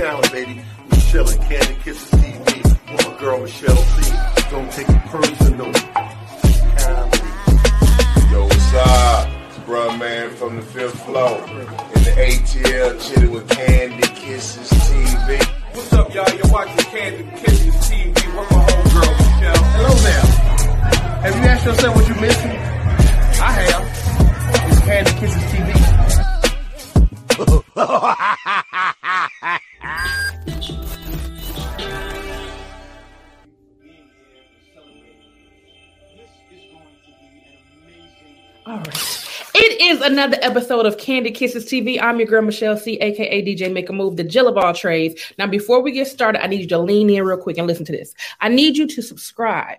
[0.00, 0.62] It's your boy Talent, baby.
[0.90, 2.64] Michelle and Candy Kisses TV.
[2.90, 4.12] With my girl Michelle C.
[4.50, 5.72] Don't take it personal.
[6.80, 7.30] Comedy.
[8.32, 9.28] Yo, what's up?
[9.48, 11.36] It's bruh man from the fifth floor.
[11.36, 15.38] In the ATL, chilling with Candy Kisses TV.
[15.74, 16.34] What's up, y'all?
[16.34, 19.64] You're watching Candy Kisses TV with my homegirl, Michelle.
[19.76, 20.26] Hello there.
[21.20, 22.50] Have you asked yourself what you're missing?
[23.42, 23.84] I have.
[24.70, 25.70] It's Candy Kisses TV.
[39.80, 41.98] is another episode of Candy Kisses TV.
[41.98, 45.32] I'm your girl, Michelle C, aka DJ Make a Move, the Jill of all trades.
[45.38, 47.86] Now, before we get started, I need you to lean in real quick and listen
[47.86, 48.14] to this.
[48.42, 49.78] I need you to subscribe.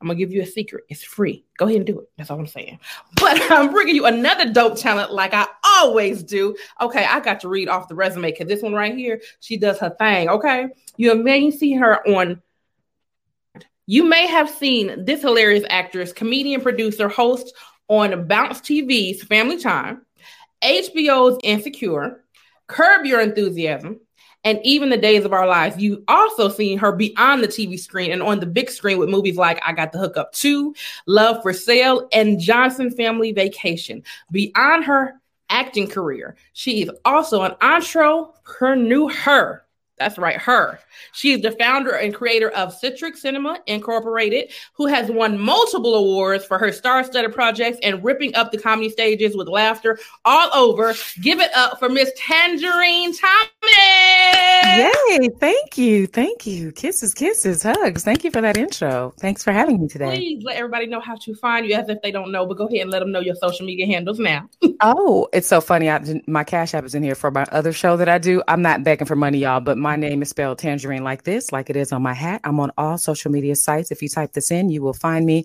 [0.00, 0.84] I'm gonna give you a secret.
[0.88, 1.44] It's free.
[1.58, 2.08] Go ahead and do it.
[2.16, 2.78] That's all I'm saying.
[3.16, 6.56] But I'm bringing you another dope talent like I always do.
[6.80, 9.78] Okay, I got to read off the resume because this one right here, she does
[9.80, 10.30] her thing.
[10.30, 12.40] Okay, you may see her on
[13.86, 17.52] you may have seen this hilarious actress, comedian, producer, host
[17.92, 20.00] on Bounce TV's Family Time,
[20.64, 22.24] HBO's Insecure,
[22.66, 24.00] Curb Your Enthusiasm,
[24.44, 25.76] and even The Days of Our Lives.
[25.76, 29.36] You've also seen her beyond the TV screen and on the big screen with movies
[29.36, 30.74] like I Got the Hookup 2,
[31.06, 34.02] Love for Sale, and Johnson Family Vacation.
[34.30, 39.61] Beyond her acting career, she is also an entrepreneur.
[40.02, 40.80] That's right, her.
[41.12, 46.58] She's the founder and creator of Citric Cinema Incorporated, who has won multiple awards for
[46.58, 50.92] her star-studded projects and ripping up the comedy stages with laughter all over.
[51.20, 54.11] Give it up for Miss Tangerine Thomas.
[54.78, 55.28] Yay!
[55.38, 56.72] Thank you, thank you.
[56.72, 58.04] Kisses, kisses, hugs.
[58.04, 59.12] Thank you for that intro.
[59.18, 60.16] Thanks for having me today.
[60.16, 62.66] Please let everybody know how to find you as if they don't know, but go
[62.66, 64.48] ahead and let them know your social media handles now.
[64.84, 65.88] Oh, it's so funny.
[65.88, 68.42] I, my cash app is in here for my other show that I do.
[68.48, 71.70] I'm not begging for money, y'all, but my name is spelled Tangerine like this, like
[71.70, 72.40] it is on my hat.
[72.42, 73.92] I'm on all social media sites.
[73.92, 75.44] If you type this in, you will find me.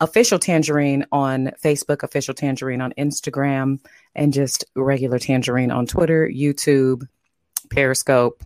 [0.00, 3.78] Official Tangerine on Facebook, Official Tangerine on Instagram,
[4.16, 7.06] and just regular Tangerine on Twitter, YouTube,
[7.74, 8.44] Periscope,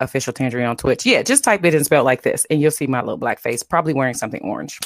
[0.00, 1.04] Official Tangerine on Twitch.
[1.04, 3.62] Yeah, just type it and spell like this, and you'll see my little black face,
[3.62, 4.78] probably wearing something orange.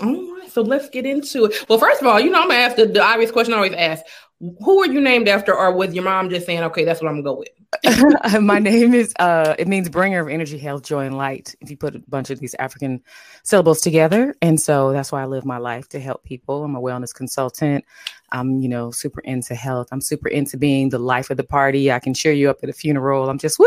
[0.00, 1.66] All right, so let's get into it.
[1.68, 3.72] Well, first of all, you know, I'm gonna ask the, the obvious question I always
[3.72, 4.04] ask.
[4.38, 7.22] Who are you named after, or was your mom just saying, okay, that's what I'm
[7.22, 7.48] gonna go with?
[8.40, 11.76] my name is uh it means bringer of energy health joy and light if you
[11.76, 13.02] put a bunch of these african
[13.42, 16.80] syllables together and so that's why i live my life to help people i'm a
[16.80, 17.84] wellness consultant
[18.32, 19.88] i'm you know super into health.
[19.92, 21.92] I'm super into being the life of the party.
[21.92, 23.28] I can cheer you up at a funeral.
[23.28, 23.58] I'm just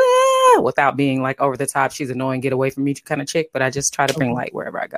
[0.62, 1.92] without being like over the top.
[1.92, 4.34] She's annoying get away from me kind of chick but i just try to bring
[4.34, 4.98] light wherever i go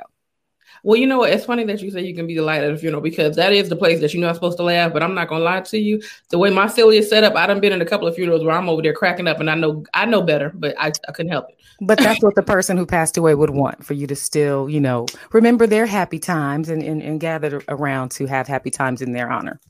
[0.84, 1.30] Well, you know what?
[1.30, 3.52] It's funny that you say you can be the light at a funeral because that
[3.52, 4.92] is the place that you know I'm supposed to laugh.
[4.92, 6.02] But I'm not gonna lie to you.
[6.30, 8.44] The way my silly is set up, I done been in a couple of funerals
[8.44, 11.12] where I'm over there cracking up, and I know I know better, but I, I
[11.12, 11.58] couldn't help it.
[11.80, 14.80] but that's what the person who passed away would want for you to still you
[14.80, 19.12] know remember their happy times and, and, and gather around to have happy times in
[19.12, 19.60] their honor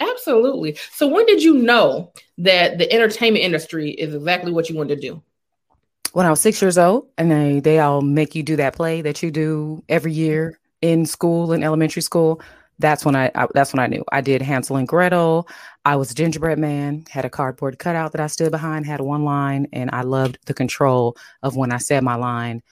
[0.00, 0.76] Absolutely.
[0.90, 5.08] So when did you know that the entertainment industry is exactly what you wanted to
[5.08, 5.22] do?
[6.12, 9.02] when I was six years old, and they they all make you do that play
[9.02, 12.40] that you do every year in school in elementary school.
[12.78, 15.48] That's when I, I that's when I knew I did Hansel and Gretel.
[15.84, 19.24] I was a gingerbread man, had a cardboard cutout that I stood behind, had one
[19.24, 22.62] line, and I loved the control of when I said my line.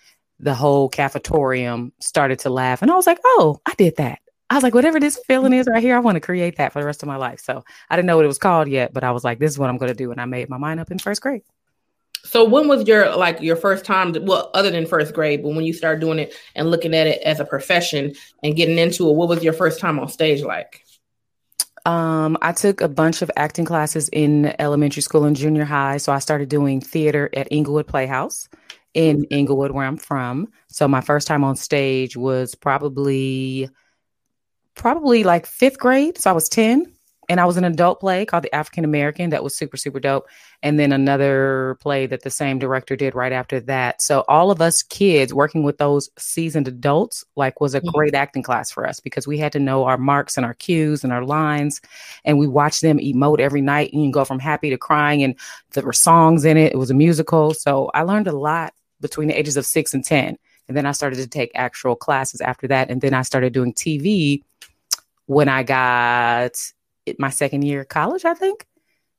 [0.40, 4.54] The whole cafetorium started to laugh, and I was like, "Oh, I did that." I
[4.56, 6.86] was like, "Whatever this feeling is right here, I want to create that for the
[6.86, 9.12] rest of my life." So I didn't know what it was called yet, but I
[9.12, 10.90] was like, "This is what I'm going to do," and I made my mind up
[10.90, 11.42] in first grade.
[12.24, 14.12] So when was your like your first time?
[14.12, 17.06] To, well, other than first grade, but when you started doing it and looking at
[17.06, 20.42] it as a profession and getting into it, what was your first time on stage
[20.42, 20.84] like?
[21.86, 25.96] Um, I took a bunch of acting classes in elementary school and junior high.
[25.96, 28.48] So I started doing theater at Inglewood Playhouse
[28.92, 30.48] in Inglewood, where I'm from.
[30.68, 33.70] So my first time on stage was probably
[34.74, 36.18] probably like fifth grade.
[36.18, 36.92] So I was 10.
[37.30, 40.26] And I was an adult play called The African American that was super, super dope.
[40.64, 44.02] And then another play that the same director did right after that.
[44.02, 47.92] So all of us kids working with those seasoned adults, like was a Mhm.
[47.92, 51.04] great acting class for us because we had to know our marks and our cues
[51.04, 51.80] and our lines.
[52.24, 55.22] And we watched them emote every night and you can go from happy to crying.
[55.22, 55.36] And
[55.70, 56.72] there were songs in it.
[56.72, 57.54] It was a musical.
[57.54, 60.36] So I learned a lot between the ages of six and 10.
[60.66, 62.90] And then I started to take actual classes after that.
[62.90, 64.42] And then I started doing TV
[65.26, 66.60] when I got
[67.18, 68.66] my second year of college, I think.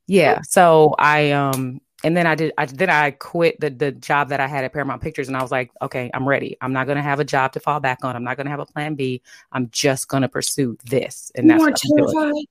[0.06, 0.40] Yeah.
[0.42, 4.40] So I um and then I did I then I quit the the job that
[4.40, 6.56] I had at Paramount Pictures and I was like, okay, I'm ready.
[6.60, 8.16] I'm not gonna have a job to fall back on.
[8.16, 9.22] I'm not gonna have a plan B.
[9.50, 11.30] I'm just gonna pursue this.
[11.34, 12.44] And You that's what weren't terrified.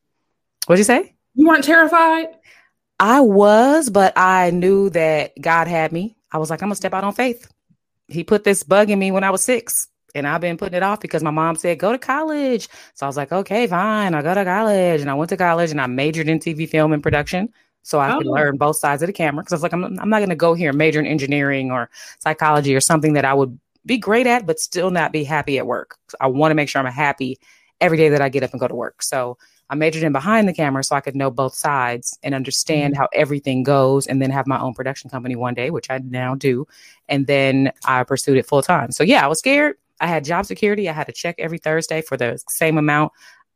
[0.68, 1.16] What'd you say?
[1.36, 2.28] You weren't terrified.
[3.00, 6.16] I was, but I knew that God had me.
[6.32, 7.52] I was like, I'm gonna step out on faith.
[8.08, 10.84] He put this bug in me when I was six, and I've been putting it
[10.84, 12.68] off because my mom said, go to college.
[12.94, 15.02] So I was like, okay, fine, I'll go to college.
[15.02, 17.50] And I went to college and I majored in TV, film, and production.
[17.84, 18.32] So I could Oh.
[18.32, 19.44] learn both sides of the camera.
[19.44, 21.90] Because I was like, I'm, I'm not gonna go here and major in engineering or
[22.20, 25.66] psychology or something that I would be great at, but still not be happy at
[25.66, 25.98] work.
[26.20, 27.40] I want to make sure I'm happy
[27.80, 29.02] every day that I get up and go to work.
[29.02, 29.38] So
[29.72, 33.02] I majored in behind the camera so I could know both sides and understand mm-hmm.
[33.02, 36.36] how everything goes and then have my own production company one day, which I now
[36.36, 36.68] do.
[37.08, 38.92] And then I pursued it full time.
[38.92, 39.78] So yeah, I was scared.
[40.02, 40.90] I had job security.
[40.90, 43.14] I had a check every Thursday for the same amount.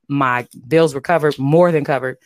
[0.08, 2.18] My bills were covered, more than covered.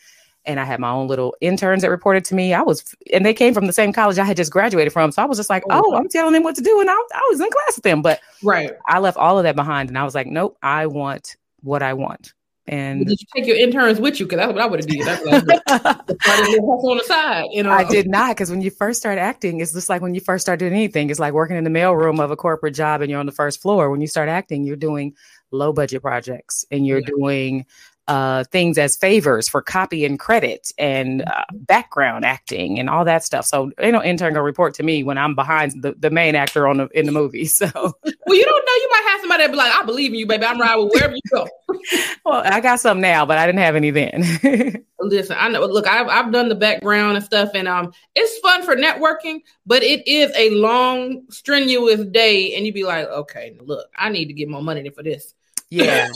[0.44, 2.54] And I had my own little interns that reported to me.
[2.54, 5.12] I was, and they came from the same college I had just graduated from.
[5.12, 6.80] So I was just like, Oh, oh, I'm telling them what to do.
[6.80, 8.00] And I, I was in class with them.
[8.02, 8.72] But Right.
[8.86, 11.92] I left all of that behind and I was like, nope, I want what I
[11.94, 12.32] want.
[12.66, 14.26] And Did you take your interns with you?
[14.26, 15.04] Because that's what I would have did.
[15.06, 17.46] That's what I would have started a little hustle on the side.
[17.50, 20.14] You know, I did not because when you first start acting, it's just like when
[20.14, 21.10] you first start doing anything.
[21.10, 23.60] It's like working in the mailroom of a corporate job and you're on the first
[23.60, 23.90] floor.
[23.90, 25.14] When you start acting, you're doing
[25.50, 27.06] low budget projects and you're Yeah.
[27.06, 27.66] doing
[28.10, 33.22] uh, things as favors for copy and credit and uh, background acting and all that
[33.22, 33.46] stuff.
[33.46, 36.66] So ain't no intern gonna report to me when I'm behind the, the main actor
[36.66, 37.48] on the in the movie.
[37.60, 38.74] So Well, you don't know.
[38.74, 40.44] You might have somebody that be like, "I believe in you, baby.
[40.44, 41.46] I'm riding with wherever you go."
[42.24, 44.84] well, I got some now, but I didn't have any then.
[44.98, 45.64] Listen, I know.
[45.66, 49.82] Look, I've I've done the background and stuff, and um, it's fun for networking, but
[49.82, 54.32] it is a long, strenuous day, and you'd be like, "Okay, look, I need to
[54.32, 55.34] get more money for this."
[55.70, 56.08] Yeah.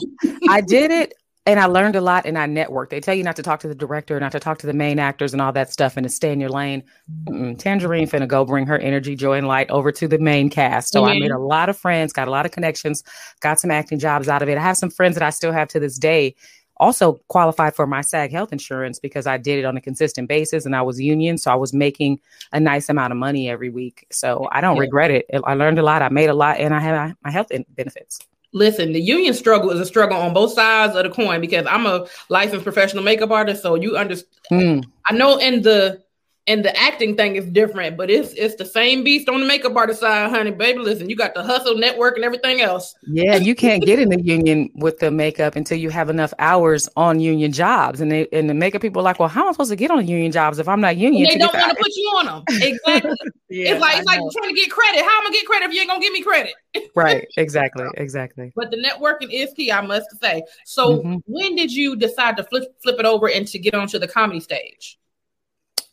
[0.48, 1.14] I did it
[1.46, 2.88] and I learned a lot and I networked.
[2.88, 4.98] They tell you not to talk to the director, not to talk to the main
[4.98, 6.82] actors and all that stuff and to stay in your lane.
[7.24, 7.58] Mm-mm.
[7.58, 10.92] Tangerine finna go bring her energy, joy, and light over to the main cast.
[10.92, 11.20] So I Mhm.
[11.20, 13.04] made a lot of friends, got a lot of connections,
[13.40, 14.56] got some acting jobs out of it.
[14.56, 16.34] I have some friends that I still have to this day.
[16.78, 20.66] Also qualified for my SAG health insurance because I did it on a consistent basis
[20.66, 21.38] and I was union.
[21.38, 22.20] So I was making
[22.52, 24.06] a nice amount of money every week.
[24.10, 24.80] So I don't Yeah.
[24.80, 25.26] regret it.
[25.44, 26.02] I learned a lot.
[26.02, 28.18] I made a lot and I have my health in- benefits.
[28.54, 31.86] Listen, the union struggle is a struggle on both sides of the coin because I'm
[31.86, 34.30] a licensed professional makeup artist, so you understand.
[34.52, 34.84] Mm.
[35.06, 36.02] I know in the
[36.46, 39.74] in the acting thing is different, but it's it's the same beast on the makeup
[39.74, 40.50] artist side, honey.
[40.50, 42.94] Baby, listen, you got the hustle network and everything else.
[43.06, 46.88] Yeah, you can't get in the union with the makeup until you have enough hours
[46.96, 48.00] on union jobs.
[48.02, 49.90] And they, and the makeup people are like, well, how am I supposed to get
[49.90, 51.26] on union jobs if I'm not union?
[51.30, 52.44] And they don't want to put you on them.
[52.60, 53.16] Exactly.
[53.50, 55.00] Yeah, it's like it's like trying to get credit.
[55.00, 56.54] How am I gonna get credit if you ain't gonna give me credit?
[56.96, 58.52] right, exactly, exactly.
[58.56, 60.42] But the networking is key, I must say.
[60.64, 61.22] So Mhm.
[61.26, 64.40] when did you decide to flip flip it over and to get onto the comedy
[64.40, 64.98] stage?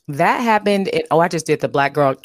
[0.07, 0.88] That happened.
[0.89, 2.15] In, oh, I just did the black girl.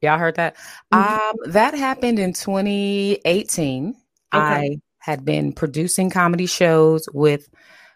[0.00, 0.56] Y'all heard that?
[0.92, 1.20] Mhm.
[1.20, 3.94] Um, that happened in 2018.
[4.32, 7.48] I had been producing comedy shows with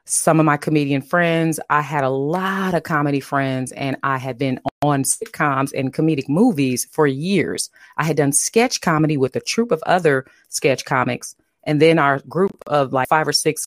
[0.05, 1.61] some of my comedian friends.
[1.71, 6.29] I had a lot of comedy friends, and I had been on sitcoms and comedic
[6.29, 7.71] movies for years.
[7.99, 12.19] I had done sketch comedy with a troupe of other sketch comics, and then our
[12.29, 13.67] group of like five or six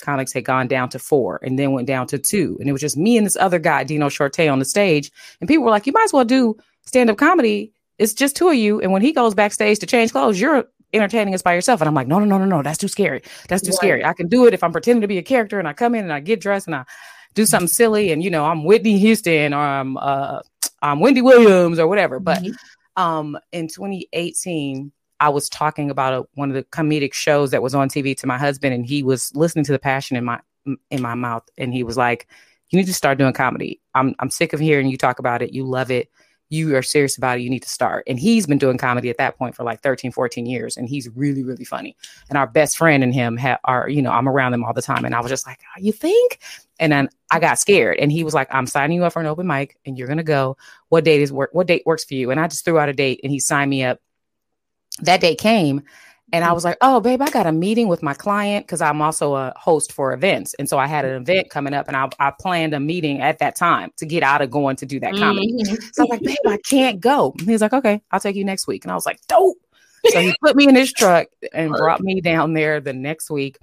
[0.00, 2.56] comics had gone down to four and then went down to two.
[2.60, 5.10] And it was just me and this other guy, Dino Shorte, on the stage.
[5.40, 7.72] And people were like, you might as well do stand up comedy.
[7.98, 8.80] It's just two of you.
[8.80, 11.80] And when he goes backstage to change clothes, you're entertaining us by yourself.
[11.80, 12.62] And I'm like, no, no, no, no, no.
[12.62, 13.22] That's too scary.
[13.48, 13.76] That's too Right.
[13.76, 14.04] scary.
[14.04, 16.04] I can do it if I'm pretending to be a character and I come in
[16.04, 16.84] and I get dressed and I
[17.34, 18.12] do something silly.
[18.12, 20.40] And, you know, I'm Whitney Houston or I'm, uh,
[20.82, 22.20] I'm Wendy Williams or whatever.
[22.20, 22.54] But Mhm.
[22.96, 24.92] um, in 2018,
[25.24, 28.26] I was talking about a, one of the comedic shows that was on TV to
[28.26, 30.38] my husband, and he was listening to the passion in my
[30.90, 32.28] in my mouth, and he was like,
[32.68, 33.80] "You need to start doing comedy.
[33.94, 35.54] I'm I'm sick of hearing you talk about it.
[35.54, 36.10] You love it.
[36.50, 37.40] You are serious about it.
[37.40, 40.12] You need to start." And he's been doing comedy at that point for like 13,
[40.12, 41.96] 14 years, and he's really really funny.
[42.28, 44.82] And our best friend and him ha- are, you know, I'm around them all the
[44.82, 46.38] time, and I was just like, oh, "You think?"
[46.78, 49.26] And then I got scared, and he was like, "I'm signing you up for an
[49.26, 50.58] open mic, and you're gonna go.
[50.90, 51.48] What date is work?
[51.54, 53.70] What date works for you?" And I just threw out a date, and he signed
[53.70, 54.00] me up.
[55.02, 55.82] That day came,
[56.32, 59.00] And I was like, oh, babe, I got a meeting with my client because I'm
[59.02, 60.54] also a host for events.
[60.58, 63.38] And so I had an event coming up and I, I planned a meeting at
[63.38, 65.52] that time to get out of going to do that comedy.
[65.52, 65.76] Mhm.
[65.92, 67.32] So I was like, babe, I can't go.
[67.38, 68.84] And he was like, okay, I'll take you next week.
[68.84, 69.58] And I was like, dope.
[70.06, 73.58] So he put me in his truck and brought me down there the next week.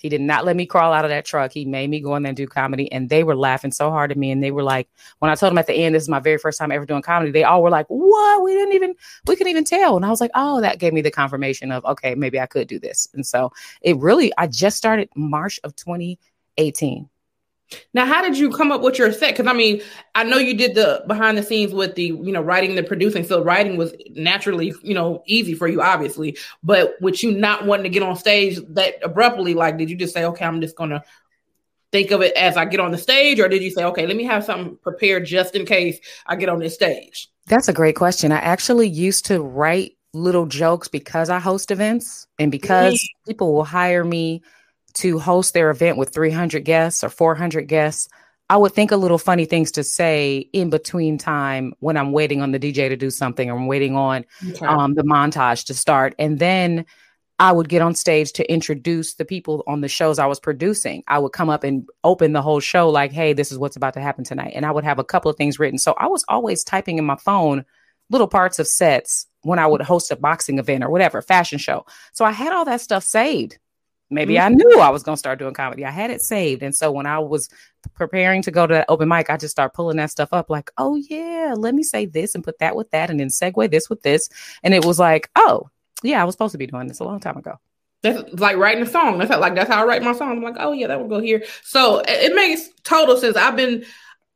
[0.00, 1.52] He did not let me crawl out of that truck.
[1.52, 2.90] He made me go in there and do comedy.
[2.90, 4.30] And they were laughing so hard at me.
[4.30, 4.88] And they were like,
[5.18, 7.02] when I told them at the end, this is my very first time ever doing
[7.02, 8.42] comedy, they all were like, what?
[8.42, 8.94] We didn't even,
[9.26, 9.96] we couldn't even tell.
[9.96, 12.66] And I was like, oh, that gave me the confirmation of, okay, maybe I could
[12.66, 13.08] do this.
[13.12, 13.52] And so
[13.82, 17.08] it really, I just started March of 2018.
[17.94, 19.36] Now, how did you come up with your set?
[19.36, 19.80] Because I mean,
[20.14, 23.24] I know you did the behind the scenes with the, you know, writing, the producing.
[23.24, 26.36] So writing was naturally, you know, easy for you, obviously.
[26.62, 30.14] But with you not wanting to get on stage that abruptly, like, did you just
[30.14, 31.04] say, okay, I'm just gonna
[31.92, 34.16] think of it as I get on the stage, or did you say, okay, let
[34.16, 37.28] me have something prepared just in case I get on this stage?
[37.46, 38.30] That's a great question.
[38.32, 43.64] I actually used to write little jokes because I host events and because people will
[43.64, 44.42] hire me
[44.94, 48.08] to host their event with 300 guests or 400 guests.
[48.48, 52.42] I would think of little funny things to say in between time when I'm waiting
[52.42, 54.66] on the DJ to do something or I'm waiting on Okay.
[54.66, 56.14] um, the montage to start.
[56.18, 56.84] And then
[57.38, 61.04] I would get on stage to introduce the people on the shows I was producing.
[61.06, 63.94] I would come up and open the whole show like, hey, this is what's about
[63.94, 64.52] to happen tonight.
[64.54, 65.78] And I would have a couple of things written.
[65.78, 67.64] So I was always typing in my phone
[68.10, 71.86] little parts of sets when I would host a boxing event or whatever, fashion show.
[72.12, 73.58] So I had all that stuff saved.
[74.10, 74.46] Maybe mm-hmm.
[74.46, 75.84] I knew I was going to start doing comedy.
[75.84, 76.62] I had it saved.
[76.62, 77.48] And so when I was
[77.94, 80.70] preparing to go to that open mic, I just start pulling that stuff up like,
[80.78, 83.88] oh, yeah, let me say this and put that with that and then segue this
[83.88, 84.28] with this.
[84.62, 85.70] And it was like, oh,
[86.02, 87.58] yeah, I was supposed to be doing this a long time ago.
[88.02, 89.18] That's like writing a song.
[89.18, 90.32] That's how, like that's how I write my song.
[90.32, 91.44] I'm like, oh yeah, that will go here.
[91.62, 93.36] So it, it makes total sense.
[93.36, 93.84] I've been,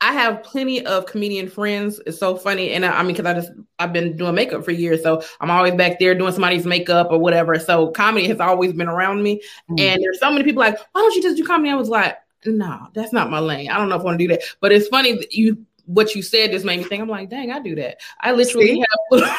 [0.05, 1.99] I have plenty of comedian friends.
[2.07, 4.71] It's so funny, and I, I mean, because I just I've been doing makeup for
[4.71, 7.59] years, so I'm always back there doing somebody's makeup or whatever.
[7.59, 9.81] So comedy has always been around me, Mm.
[9.81, 11.71] and there's so many people like, why don't you just do comedy?
[11.71, 13.71] I was like, no, that's not my lane.
[13.71, 14.43] I don't know if I want to do that.
[14.61, 17.01] But it's funny that you what you said just made me think.
[17.03, 17.97] I'm like, dang, I do that.
[18.21, 18.85] I literally See?
[19.13, 19.37] have.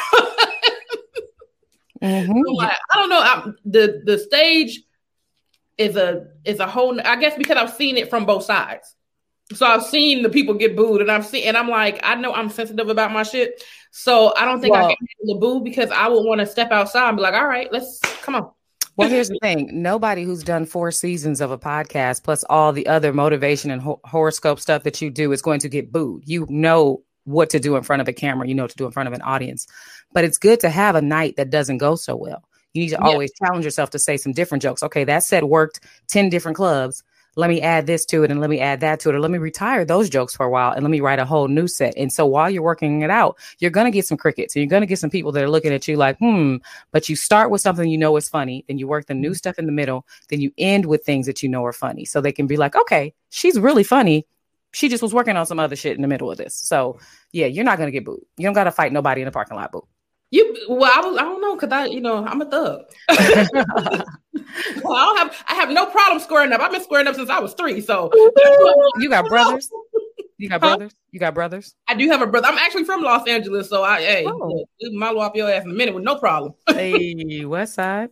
[2.02, 2.28] Mhm.
[2.48, 3.20] I'm like, I don't know.
[3.20, 4.82] I, the the stage
[5.78, 7.00] is a is a whole.
[7.00, 8.95] I guess because I've seen it from both sides.
[9.52, 12.32] So I've seen the people get booed, and I've seen, and I'm like, I know
[12.32, 13.62] I'm sensitive about my shit.
[13.92, 16.46] So I don't think I Well- can handle the boo because I would want to
[16.46, 18.50] step outside and be like, all right, let's come on.
[18.96, 22.86] Well, here's the thing nobody who's done four seasons of a podcast, plus all the
[22.86, 26.22] other motivation and ho- horoscope stuff that you do, is going to get booed.
[26.26, 28.86] You know what to do in front of a camera, you know what to do
[28.86, 29.66] in front of an audience.
[30.12, 32.42] But it's good to have a night that doesn't go so well.
[32.72, 33.06] You need to Yeah.
[33.08, 34.82] always challenge yourself to say some different jokes.
[34.82, 37.02] Okay, that set worked 10 different clubs.
[37.38, 39.14] Let me add this to it and let me add that to it.
[39.14, 41.48] Or let me retire those jokes for a while and let me write a whole
[41.48, 41.94] new set.
[41.96, 44.70] And so while you're working it out, you're going to get some crickets and you're
[44.70, 46.56] going to get some people that are looking at you like, hmm,
[46.92, 49.58] but you start with something you know is funny, then you work the new stuff
[49.58, 52.06] in the middle, then you end with things that you know are funny.
[52.06, 54.26] So they can be like, okay, she's really funny.
[54.72, 56.54] She just was working on some other shit in the middle of this.
[56.54, 56.98] So
[57.32, 58.24] yeah, you're not gonna get booed.
[58.38, 59.86] You don't gotta fight nobody in the parking lot, boo.
[60.30, 62.82] You well, I was I don't know because I you know I'm a thug.
[63.08, 66.60] well, I don't have I have no problem squaring up.
[66.60, 67.80] I've been squaring up since I was three.
[67.80, 68.12] So
[68.96, 69.70] you got brothers?
[70.38, 70.76] You got Huh?
[70.76, 70.92] brothers?
[71.12, 71.74] You got brothers?
[71.88, 72.48] I do have a brother.
[72.48, 74.64] I'm actually from Los Angeles, so I hey, Oh.
[74.80, 76.54] we off your ass in a minute with no problem.
[76.74, 78.10] Hey, West Side.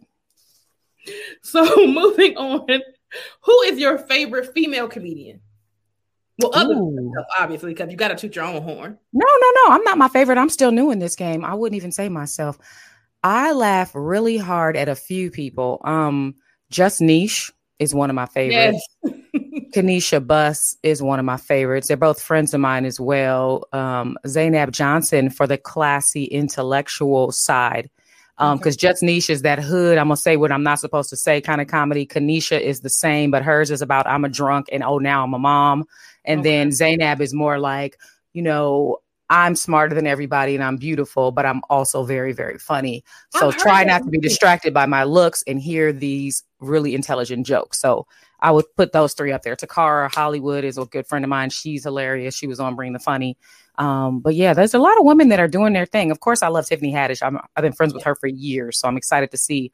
[1.43, 2.67] So moving on,
[3.43, 5.41] who is your favorite female comedian?
[6.39, 6.75] Well, other
[7.39, 8.99] obviously, because you got to toot your own horn.
[9.13, 9.75] No, no, no.
[9.75, 10.39] I'm not my favorite.
[10.39, 11.45] I'm still new in this game.
[11.45, 12.59] I wouldn't even say myself.
[13.23, 15.81] I laugh really hard at a few people.
[15.85, 16.35] Um,
[16.71, 18.85] Just Niche is one of my favorites.
[19.03, 19.15] Yes.
[19.75, 21.89] Kanisha Buss is one of my favorites.
[21.89, 23.65] They're both friends of mine as well.
[23.73, 27.91] Um, Zainab Johnson for the classy intellectual side.
[28.39, 31.17] Um, because Just Niche is that hood, I'm gonna say what I'm not supposed to
[31.17, 32.05] say kind of comedy.
[32.07, 35.35] Kanisha is the same, but hers is about I'm a drunk and oh now I'm
[35.35, 35.85] a mom.
[36.25, 36.51] And Okay.
[36.51, 37.97] then Zainab is more like,
[38.33, 38.99] you know,
[39.31, 43.05] I'm smarter than everybody and I'm beautiful, but I'm also very, very funny.
[43.31, 47.81] So try not to be distracted by my looks and hear these really intelligent jokes.
[47.81, 48.07] So
[48.41, 49.57] I would put those three up there.
[49.57, 51.51] Takara Hollywood is a good friend of mine.
[51.51, 52.37] She's hilarious.
[52.37, 53.39] She was on Bring the Funny.
[53.77, 56.11] Um, but yeah, there's a lot of women that are doing their thing.
[56.11, 57.23] Of course, I love Tiffany Haddish.
[57.27, 59.73] I'm, I've been friends with her for years, so I'm excited to see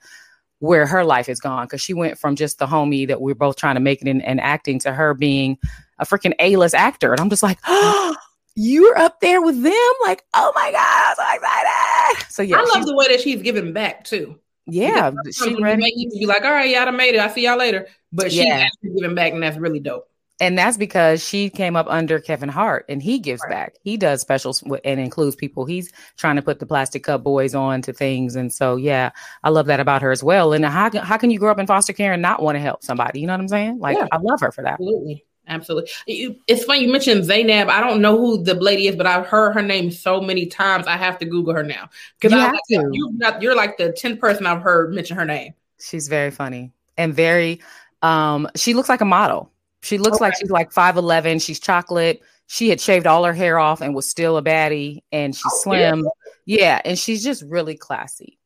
[0.61, 3.57] where her life has gone because she went from just the homie that we're both
[3.57, 5.59] trying to make it in, and acting to her being
[5.99, 7.13] a freaking A-list actor.
[7.13, 8.17] And I'm just like, oh,
[8.57, 9.93] you're up there with them?
[10.03, 12.33] Like, oh my god, I'm so excited!
[12.33, 14.39] So yeah, I love the way that she's giving back too.
[14.67, 15.83] yeah, she ready.
[15.97, 17.21] you be like, all right, I done made it.
[17.21, 17.87] I see y'all later.
[18.13, 18.67] But she's Yeah.
[18.67, 20.09] actually giving back, and that's really dope.
[20.41, 23.51] And that's because she came up under Kevin Hart, and he gives Right.
[23.51, 23.75] back.
[23.83, 25.67] He does specials and includes people.
[25.67, 29.11] He's trying to put the Plastic Cup Boyz on to things, and so yeah,
[29.45, 30.53] I love that about her as well.
[30.55, 32.61] And how can- how can you grow up in foster care and not want to
[32.61, 33.21] help somebody?
[33.21, 33.79] You know what I'm saying?
[33.81, 34.07] Like Yeah.
[34.11, 34.73] I love her for that.
[34.75, 35.25] Absolutely.
[35.49, 35.91] Absolutely.
[36.07, 37.69] You, it's funny you mentioned Zainab.
[37.69, 40.87] I don't know who the lady is, but I've heard her name so many times.
[40.87, 41.89] I have to Google her now
[42.21, 42.33] because
[42.69, 45.55] you you're like the tenth person I've heard mention her name.
[45.81, 47.61] She's very funny and very.
[48.01, 49.51] Um, she looks like a model.
[49.83, 51.39] She looks like she's like five eleven.
[51.39, 52.23] She's chocolate.
[52.47, 55.61] She had shaved all her hair off and was still a baddie, and she's Oh,
[55.63, 56.09] slim.
[56.45, 58.39] Yeah, and she's just really classy.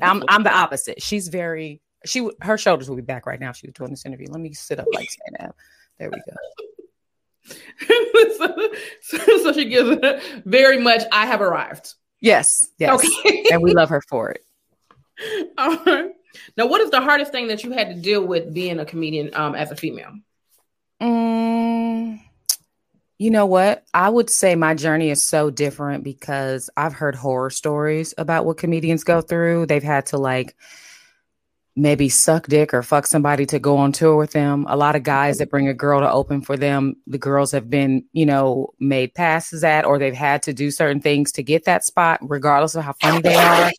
[0.00, 1.02] I'm I'm the opposite.
[1.02, 3.50] She's very she her shoulders will be back right now.
[3.50, 4.28] if She was doing this interview.
[4.30, 5.54] Let me sit up like Zainab.
[5.98, 6.36] There we go.
[8.38, 8.70] so,
[9.02, 11.02] so, so she gives it very much.
[11.12, 11.94] I have arrived.
[12.20, 13.44] Yes, yes, Okay.
[13.52, 14.44] and we love her for it.
[15.58, 16.10] All right.
[16.56, 19.30] Now, what is the hardest thing that you had to deal with being a comedian
[19.34, 20.12] um, as a female?
[21.00, 22.20] Mm,
[23.18, 23.84] you know what?
[23.94, 28.58] I would say my journey is so different because I've heard horror stories about what
[28.58, 29.66] comedians go through.
[29.66, 30.56] They've had to like
[31.76, 34.66] maybe suck dick or fuck somebody to go on tour with them.
[34.68, 37.70] A lot of guys that bring a girl to open for them, the girls have
[37.70, 41.64] been, you know, made passes at or they've had to do certain things to get
[41.64, 43.72] that spot, regardless of how funny they are.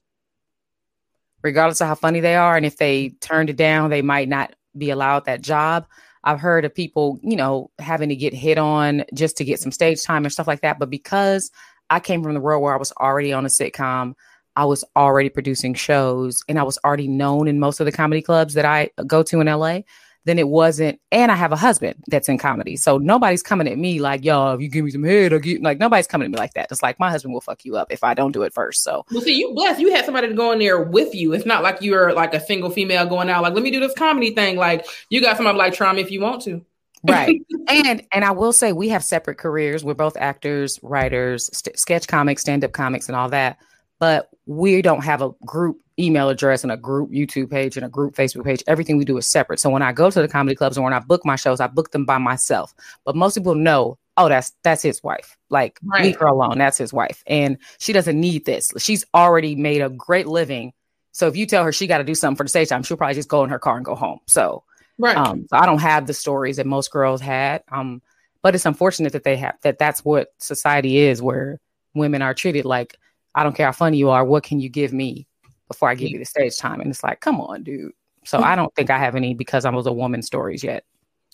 [1.44, 2.56] Regardless of how funny they are.
[2.56, 5.86] And if they turned it down, they might not be allowed that job.
[6.24, 9.72] I've heard of people, you know, having to get hit on just to get some
[9.72, 10.80] stage time and stuff like that.
[10.80, 11.51] But because
[11.90, 14.13] I came from the world where I was already on a sitcom,
[14.56, 18.22] I was already producing shows and I was already known in most of the comedy
[18.22, 19.80] clubs that I go to in LA,
[20.25, 21.00] then it wasn't.
[21.12, 22.75] And I have a husband that's in comedy.
[22.78, 25.62] So nobody's coming at me like, yo, if you give me some head, I'll get
[25.62, 26.68] like nobody's coming at me like that.
[26.72, 28.84] It's like my husband will fuck you up if I don't do it first.
[28.84, 29.80] So Well, see, you blessed.
[29.80, 31.34] You had somebody to go in there with you.
[31.34, 33.94] It's not like you're like a single female going out, like, let me do this
[33.96, 34.58] comedy thing.
[34.58, 36.63] Like, you got somebody like try me if you want to.
[37.04, 41.80] right and and i will say we have separate careers we're both actors writers st-
[41.80, 43.58] sketch comics stand-up comics and all that
[44.01, 47.89] but we don't have a group email address and a group youtube page and a
[47.89, 50.55] group facebook page everything we do is separate so when i go to the comedy
[50.55, 52.74] clubs and when i book my shows i book them by myself
[53.05, 56.03] but most people know oh that's that's his wife like Right.
[56.03, 59.89] leave her alone that's his wife and she doesn't need this she's already made a
[59.89, 60.74] great living
[61.13, 62.98] so if you tell her she got to do something for the stage time she'll
[62.98, 64.63] probably just go in her car and go home so
[64.98, 65.17] Right.
[65.17, 67.63] um, so I don't have the stories that most girls had.
[67.72, 68.03] Um,
[68.43, 69.79] but it's unfortunate that they have that.
[69.79, 71.60] That's what society is, where
[71.96, 72.98] women are treated like,
[73.35, 74.24] I don't care how funny you are.
[74.25, 75.27] What can you give me
[75.67, 76.81] before I give you the stage time?
[76.81, 77.91] And it's like, come on, dude.
[78.25, 80.83] So I don't think I have any because I was a woman stories yet.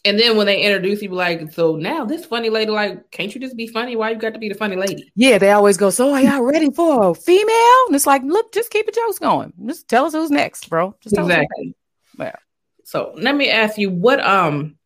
[0.05, 3.41] and then when they introduce you, like, so now this funny lady, like, can't you
[3.41, 3.95] just be funny?
[3.95, 5.11] Why you got to be the funny lady?
[5.15, 5.89] Yeah, they always go.
[5.89, 7.83] So are y'all ready for a female?
[7.87, 9.51] And it's like, look, just keep the jokes going.
[9.65, 10.95] Just tell us who's next, bro.
[11.01, 11.75] Just tell us who's Exactly.
[12.19, 12.35] Yeah.
[12.85, 14.77] So let me ask you, what um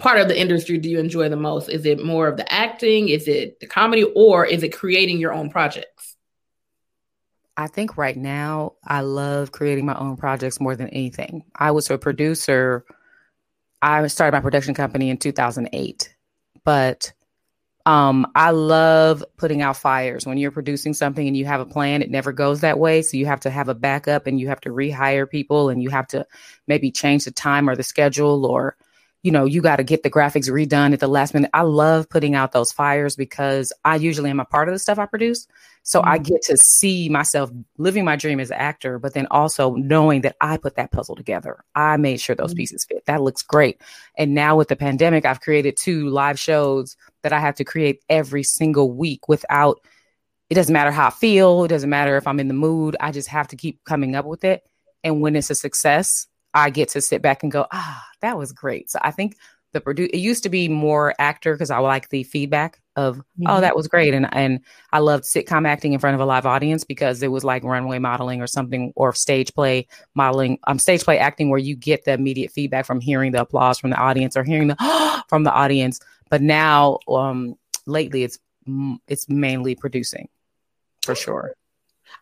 [0.00, 1.68] part of the industry do you enjoy the most?
[1.68, 3.10] Is it more of the acting?
[3.10, 6.13] Is it the comedy, or is it creating your own projects?
[7.56, 11.44] I think right now I love creating my own projects more than anything.
[11.54, 12.84] I was a producer.
[13.80, 16.14] I started my production company in 2008,
[16.64, 17.12] but
[17.86, 20.26] um, I love putting out fires.
[20.26, 23.02] When you're producing something and you have a plan, it never goes that way.
[23.02, 25.90] So you have to have a backup and you have to rehire people and you
[25.90, 26.26] have to
[26.66, 28.76] maybe change the time or the schedule or
[29.22, 31.50] you know, you got to get the graphics redone at the last minute.
[31.54, 34.98] I love putting out those fires because I usually am a part of the stuff
[34.98, 35.48] I produce.
[35.86, 39.74] So I get to see myself living my dream as an actor, but then also
[39.74, 41.62] knowing that I put that puzzle together.
[41.74, 42.56] I made sure those Mhm.
[42.56, 43.04] pieces fit.
[43.06, 43.80] That looks great.
[44.16, 48.00] And now with the pandemic, I've created two live shows that I have to create
[48.08, 49.78] every single week without
[50.50, 52.96] it doesn't matter how I feel, it doesn't matter if I'm in the mood.
[53.00, 54.62] I just have to keep coming up with it.
[55.02, 58.52] And when it's a success, I get to sit back and go, ah, that was
[58.52, 58.90] great.
[58.90, 59.36] So I think
[59.74, 63.22] the produce it used to be more actor because I like the feedback of, oh,
[63.42, 63.60] Mhm.
[63.60, 64.14] that was great.
[64.14, 64.60] And and
[64.92, 67.98] I loved sitcom acting in front of a live audience because it was like runway
[67.98, 72.12] modeling or something or stage play modeling, um, stage play acting where you get the
[72.12, 74.76] immediate feedback from hearing the applause from the audience or hearing the
[75.28, 76.00] from the audience.
[76.30, 77.56] But now, um,
[77.86, 78.38] lately it's
[79.08, 80.28] it's mainly producing
[81.04, 81.52] for sure.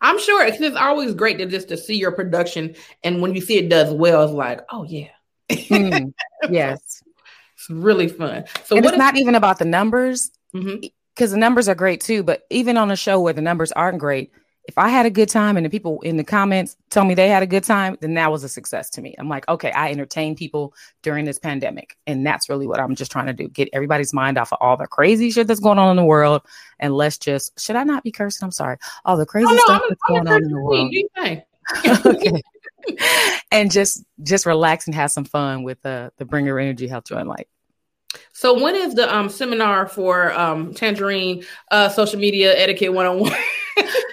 [0.01, 3.41] I'm sure it's, it's always great to just to see your production, and when you
[3.41, 5.09] see it does well, it's like, oh yeah,
[5.49, 6.13] Mm,
[6.49, 7.02] yes.
[7.63, 8.45] It's really fun.
[8.65, 10.85] So it's not even about the numbers mm-hmm.
[11.15, 12.23] because the numbers are great too.
[12.23, 14.31] But even on a show where the numbers aren't great,
[14.65, 17.27] if I had a good time and the people in the comments tell me they
[17.27, 19.13] had a good time, then that was a success to me.
[19.17, 21.97] I'm like, okay, I entertained people during this pandemic.
[22.07, 24.77] And that's really what I'm just trying to do get everybody's mind off of all
[24.77, 26.43] the crazy shit that's going on in the world.
[26.79, 28.45] And let's just, should I not be cursing?
[28.45, 28.77] I'm sorry.
[29.05, 30.91] All the crazy Oh no, stuff I'm, that's I'm going on in the world.
[30.91, 31.43] Do you think?
[32.05, 32.41] okay.
[33.51, 37.05] and just just relax and have some fun with uh, the the bringer energy health
[37.05, 37.47] joy and light.
[38.33, 43.31] So when is the um seminar for um Tangerine uh social media etiquette 101?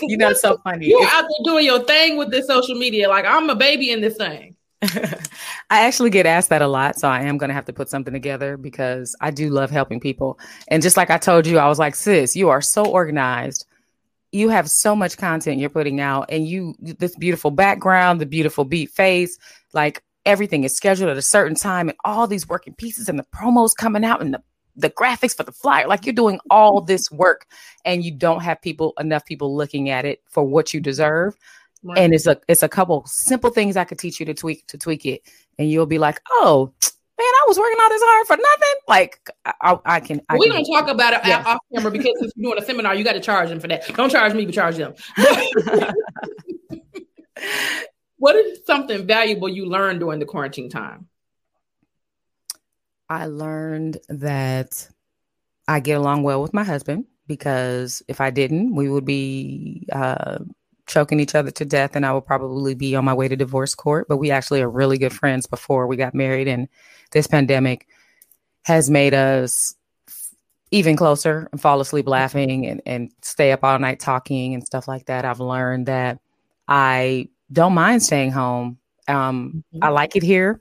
[0.03, 0.89] You know, it's so funny.
[0.89, 3.09] You're out there doing your thing with this social media.
[3.09, 4.57] Like I'm a baby in this thing.
[4.83, 7.91] I actually get asked that a lot, so I am going to have to put
[7.91, 10.39] something together because I do love helping people.
[10.69, 13.67] And just like I told you, I was like, "Sis, you are so organized.
[14.33, 18.65] You have so much content you're putting out, and you this beautiful background, the beautiful
[18.65, 19.39] beat face,
[19.75, 23.27] like everything is scheduled at a certain time, and all these working pieces and the
[23.35, 24.43] promos coming out and the
[24.77, 25.87] the graphics for the flyer.
[25.87, 26.87] Like you're doing all mm-hmm.
[26.87, 27.47] this work,
[27.85, 31.37] and you don't have people enough people looking at it for what you deserve."
[31.97, 34.77] and it's a it's a couple simple things I could teach you to tweak to
[34.77, 35.23] tweak it,
[35.59, 36.73] and you'll be like, oh
[37.21, 38.81] man, I was working all this hard for nothing.
[38.89, 39.31] Like
[39.61, 40.21] I, I, can.
[40.29, 41.43] I We're can gonna talk about it Yeah.
[41.47, 43.87] off camera because if you're doing a seminar, you got to charge them for that.
[43.95, 44.95] Don't charge me, but charge them.
[48.21, 51.09] what is something valuable you learned during the quarantine time?
[53.09, 54.89] I learned that
[55.67, 60.41] I get along well with my husband because if I didn't, we would be uh,
[60.87, 63.75] choking each other to death, and I would probably be on my way to divorce
[63.75, 64.07] court.
[64.07, 66.69] But we actually are really good friends before we got married, and
[67.13, 67.89] this pandemic
[68.65, 69.75] has made us
[70.71, 74.87] even closer and fall asleep laughing and, and stay up all night talking and stuff
[74.87, 75.25] like that.
[75.25, 76.21] I've learned that
[76.69, 78.79] I don't mind staying home.
[79.09, 80.61] Um, I like it here.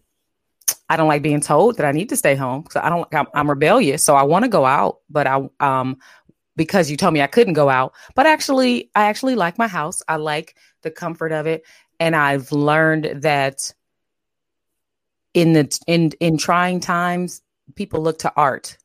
[0.89, 3.07] I don't like being told that I need to stay home because I don't.
[3.13, 5.97] I'm, I'm rebellious, so I want to go out, but I um
[6.55, 7.93] because you told me I couldn't go out.
[8.15, 10.01] But actually, I actually like my house.
[10.07, 11.63] I like the comfort of it,
[11.99, 13.73] and I've learned that
[15.33, 17.41] in the in in trying times,
[17.75, 18.77] people look to art.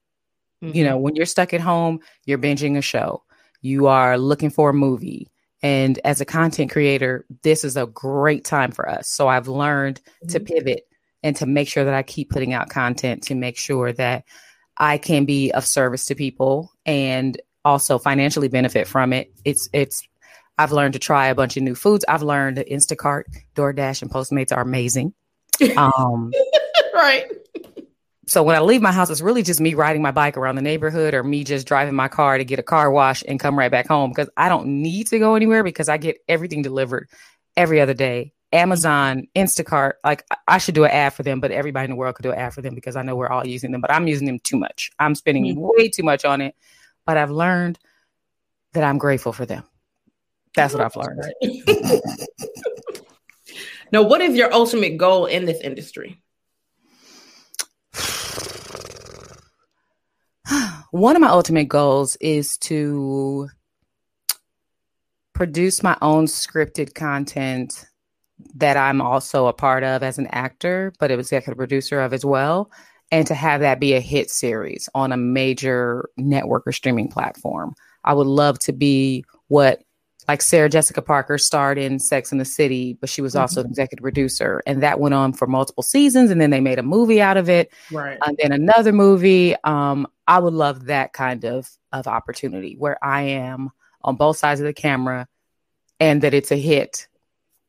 [0.61, 3.23] You know, when you're stuck at home, you're binging a show.
[3.61, 5.31] You are looking for a movie.
[5.64, 9.09] And as a content creator, this is a great time for us.
[9.09, 10.87] So I've learned to pivot
[11.22, 14.24] and to make sure that I keep putting out content to make sure that
[14.77, 19.33] I can be of service to people and also financially benefit from it.
[19.46, 20.07] It's it's
[20.59, 22.05] I've learned to try a bunch of new foods.
[22.07, 23.24] I've learned that Instacart,
[23.57, 25.14] DoorDash, and Postmates are amazing.
[25.79, 26.31] Um,
[26.92, 27.24] right.
[28.27, 30.63] So when I leave my house, it's really just me riding my bike around the
[30.63, 33.71] neighborhood or me just driving my car to get a car wash and come right
[33.71, 37.09] back home because I don't need to go anywhere because I get everything delivered
[37.57, 38.33] every other day.
[38.53, 42.15] Amazon, Instacart, like I- should do an ad for them, but everybody in the world
[42.15, 44.07] could do an ad for them because I know we're all using them, but I'm
[44.07, 44.91] using them too much.
[44.99, 45.69] I'm spending mm-hmm.
[45.77, 46.55] way too much on it,
[47.05, 47.79] but I've learned
[48.73, 49.65] that I'm grateful for them.
[50.55, 51.33] That's what I've learned.
[53.95, 56.21] Now, what is your ultimate goal in this industry?
[60.95, 63.49] One of my ultimate goals is to
[65.33, 67.85] produce my own scripted content
[68.55, 72.13] that I'm also a part of as an actor, but it an executive producer of
[72.13, 72.71] as well,
[73.11, 77.75] and to have that be a hit series on a major network or streaming platform.
[78.05, 79.83] I would love to be what
[80.29, 83.67] like Sarah Jessica Parker starred in Sex in the City, but she was also an
[83.67, 87.21] executive producer, and that went on for multiple seasons, and then they made a movie
[87.21, 88.19] out of it Right.
[88.27, 89.55] and then another movie.
[89.65, 93.71] Um, I would love that kind of of opportunity where I am
[94.03, 95.29] on both sides of the camera,
[96.01, 97.07] and that it's a hit,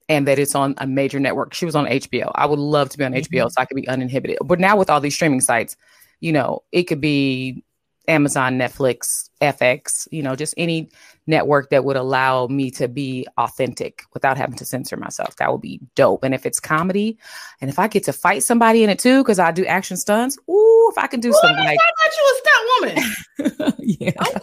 [0.07, 1.53] and that it's on a major network.
[1.53, 2.31] She was on HBO.
[2.35, 4.37] I would love to be on HBO, so I could be uninhibited.
[4.45, 5.75] But now with all these streaming sites,
[6.21, 7.63] you know, it could be
[8.07, 10.89] Amazon, Netflix, FX, you know, just any
[11.27, 15.35] network that would allow me to be authentic without having to censor myself.
[15.37, 16.23] That would be dope.
[16.23, 17.17] And if it's comedy,
[17.61, 20.37] and if I get to fight somebody in it too, because I do action stunts,
[20.49, 23.73] ooh, if I can do Ooh, some I like, thought you a stunt woman.
[23.79, 24.41] yeah, Okay.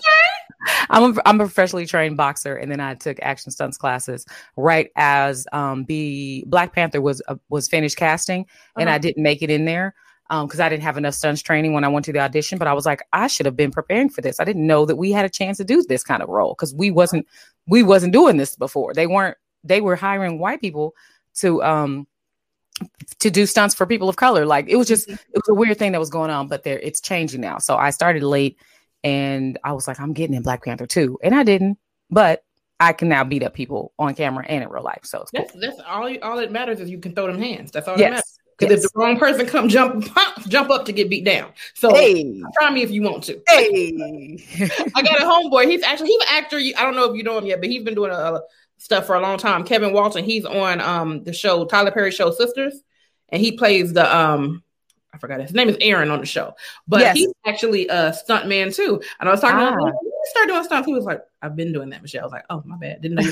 [0.91, 4.25] I'm a, I'm a professionally trained boxer, and then I took action stunts classes
[4.57, 8.47] right as um the Black Panther was uh, was finished casting,
[8.79, 9.95] and I didn't make it in there
[10.33, 12.59] um because I didn't have enough stunts training when I went to the audition.
[12.59, 14.41] But I was like, I should have been preparing for this.
[14.41, 16.75] I didn't know that we had a chance to do this kind of role because
[16.75, 17.27] we wasn't
[17.69, 18.95] we wasn't doing this before.
[18.95, 20.95] They weren't they were hiring white people
[21.37, 22.07] to um
[23.21, 24.47] to do stunts for people of color.
[24.47, 26.79] Like it was just it was a weird thing that was going on, but there
[26.79, 27.59] it's changing now.
[27.59, 28.59] So I started late
[29.05, 31.19] and I was like, I'm getting in Black Panther too.
[31.23, 31.79] And I didn't,
[32.11, 32.43] but
[32.81, 35.01] I can now beat up people on camera and in real life.
[35.05, 35.27] So cool.
[35.45, 36.09] That's that's all.
[36.09, 37.71] You, all that matters is you can throw them hands.
[37.71, 38.25] That's all that matters.
[38.27, 38.42] Yes.
[38.67, 38.85] Because yes.
[38.87, 41.51] if the wrong person come jump pop, jump up to get beat down.
[41.75, 43.41] So Hey, try me if you want to.
[43.49, 44.39] hey.
[44.95, 45.71] I got a homeboy.
[45.71, 46.57] He's actually he's an actor.
[46.59, 48.41] I don't know if you know him yet, but he's been doing uh,
[48.79, 49.65] stuff for a long time.
[49.65, 50.25] Kevin Walton.
[50.25, 52.75] He's on um the show Tyler Perry show Sistas,
[53.29, 54.63] and he plays the um
[55.15, 56.55] I forgot his name is Aaron on the show,
[56.89, 57.17] but Yes.
[57.17, 59.03] he's actually a stunt man too.
[59.21, 59.71] And I was talking Ah.
[59.77, 60.87] to him, you start doing stuff?
[60.87, 62.23] He was like, I've been doing that, Michelle.
[62.23, 63.03] I was like, oh, my bad.
[63.03, 63.31] Didn't know you,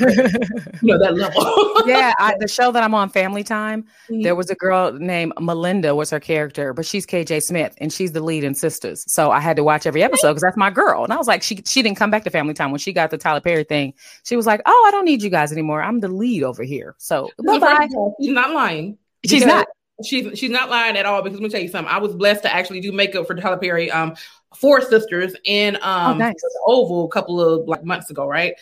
[0.82, 1.42] you know that level.
[1.86, 4.22] yeah, I, the show that I'm on, Family Time, Mhm.
[4.24, 8.12] there was a girl named Melinda was her character, but she's KJ Smith and she's
[8.12, 9.08] the lead in Sistas.
[9.08, 11.04] So I had to watch every episode because that's my girl.
[11.04, 13.10] And I was like, she she didn't come back to Family Time when she got
[13.10, 13.94] the Tyler Perry thing.
[14.24, 15.82] She was like, oh, I don't need you guys anymore.
[15.82, 16.96] I'm the lead over here.
[16.98, 17.88] So bye bye.
[18.20, 18.98] She's not lying.
[19.24, 19.66] She's not.
[20.02, 21.20] She's she's not lying at all.
[21.22, 21.92] Because let me tell you something.
[21.92, 24.14] I was blessed to actually do makeup for Tyler Perry, um,
[24.56, 26.34] Four Sistas in um Oh, nice.
[26.66, 28.54] Oval a couple of like months ago, right?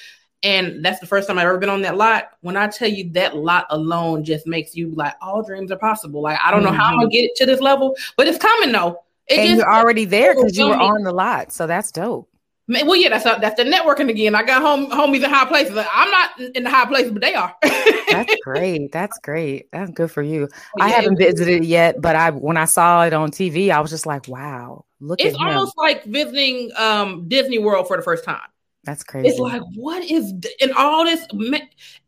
[0.42, 2.30] And that's the first time I've ever been on that lot.
[2.42, 6.22] When I tell you that lot alone just makes you like all dreams are possible.
[6.22, 9.02] Like I don't know how I'm gonna get to this level, but it's coming though.
[9.26, 11.52] It and just you're already there because you were on the lot.
[11.52, 12.28] So that's dope.
[12.68, 14.34] Well, yeah, that's that's the networking again.
[14.34, 15.74] I got home homies in high places.
[15.74, 17.54] Like, I'm not in- the high places, but they are.
[17.62, 18.92] That's great.
[18.92, 19.70] That's great.
[19.72, 20.48] That's good for you.
[20.78, 23.90] I haven't it visited yet, but I when I saw it on TV, I was
[23.90, 25.48] just like, wow, look It's at him.
[25.48, 28.40] almost like visiting um Disney World for the first time.
[28.84, 29.28] That's crazy.
[29.28, 31.26] It's like, what is and all this?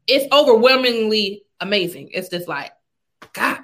[0.06, 2.10] It's overwhelmingly amazing.
[2.12, 2.72] It's just like,
[3.32, 3.58] God.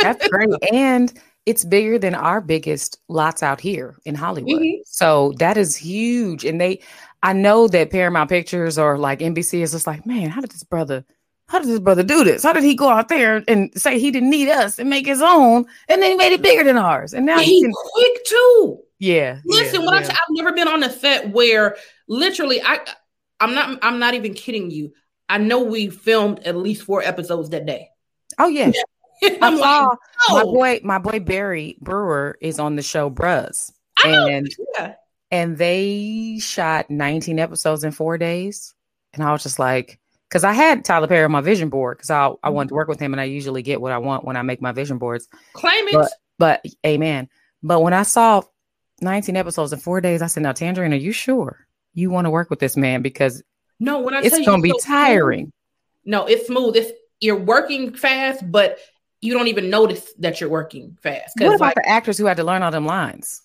[0.00, 0.50] That's great.
[0.72, 1.12] And
[1.44, 4.62] it's bigger than our biggest lots out here in Hollywood.
[4.62, 4.78] Mhm.
[4.86, 6.44] So that is huge.
[6.44, 6.80] And they,
[7.22, 10.62] I know that Paramount Pictures or like NBC is just like, man, how did this
[10.64, 11.04] brother,
[11.52, 12.42] how did this brother do this?
[12.42, 15.20] How did he go out there and say he didn't need us and make his
[15.20, 15.66] own?
[15.86, 17.12] And then he made it bigger than ours.
[17.12, 18.78] And now he He's can, quick too.
[18.98, 19.38] yeah.
[19.44, 20.06] Listen, yeah, when I yeah.
[20.08, 21.76] t- I've never been on a set where
[22.08, 22.78] literally I
[23.38, 24.92] I'm not I'm not even kidding you.
[25.28, 27.90] I know we filmed at least four episodes that day.
[28.38, 28.72] oh, yeah.
[29.22, 29.96] I I'm like, saw
[30.30, 33.70] my boy, my boy Barry Brewer is on the show Bruh.
[34.04, 34.94] And Yeah.
[35.30, 38.74] and they shot 19 episodes in four days.
[39.14, 39.98] And I was just like,
[40.32, 42.68] because I had Tyler Perry on my vision board because I, I wanted mm-hmm.
[42.68, 44.72] to work with him and I usually get what I want when I make my
[44.72, 45.28] vision boards.
[45.52, 45.92] Claim it.
[45.92, 47.28] But, but amen.
[47.62, 48.40] But when I saw
[49.02, 52.30] 19 episodes in four days, I said, Now, Tangerine, are you sure you want to
[52.30, 53.02] work with this man?
[53.02, 53.42] Because
[53.78, 54.96] no, when I it's tell you going to be so smooth.
[54.96, 55.52] tiring.
[56.06, 56.76] No, it's smooth.
[56.76, 58.78] It's you're working fast, but
[59.20, 61.34] you don't even notice that you're working fast.
[61.38, 63.42] What about like, the actors who had to learn all them lines?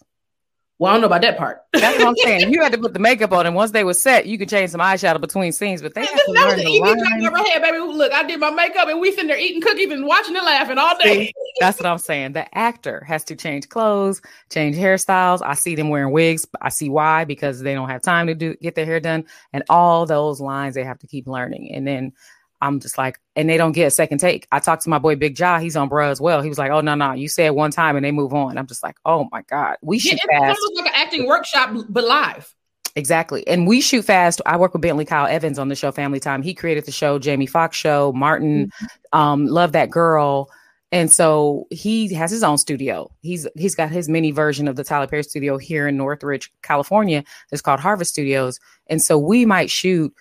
[0.80, 1.64] Well, I don't know about that part.
[1.74, 2.54] That's what I'm saying.
[2.54, 4.70] You had to put the makeup on, and once they were set, you could change
[4.70, 7.08] some eyeshadow between scenes, but they had to Listen, that was learn the job.
[7.08, 7.78] I ever had, baby.
[7.80, 10.78] Look, I did my makeup and we sitting there eating cookies and watching and laughing
[10.78, 11.28] all day.
[11.28, 12.34] See, that's what I'm saying.
[12.34, 15.42] The actor has to change clothes, change hairstyles.
[15.44, 16.46] I see them wearing wigs.
[16.62, 19.64] I see why because they don't have time to do get their hair done, and
[19.70, 21.72] all those lines they have to keep learning.
[21.74, 22.14] And then
[22.62, 24.48] I'm just like, and they don't get a second take.
[24.52, 25.60] I talked to my boy Big Jaw.
[25.60, 26.42] He's on Bruh as well.
[26.42, 28.58] He was like, "Oh no, no, you say it one time and they move on."
[28.58, 31.76] I'm just like, "Oh my god, we Yeah, shoot it's fast." like an acting workshop,
[31.90, 32.54] but live.
[32.96, 33.48] Exactly.
[33.48, 34.42] And we shoot fast.
[34.48, 36.42] I work with Bentley Kyle Evans on the show Family Time.
[36.42, 38.72] He created the show Jamie Foxx show, Martin,
[39.14, 40.50] um, Love That Girl.
[40.92, 43.12] And so he has his own studio.
[43.22, 47.24] He's he's got his mini version of the Tyler Perry studio here in Northridge, California.
[47.52, 48.60] It's called Harvest Studios.
[48.88, 50.12] And so we might shoot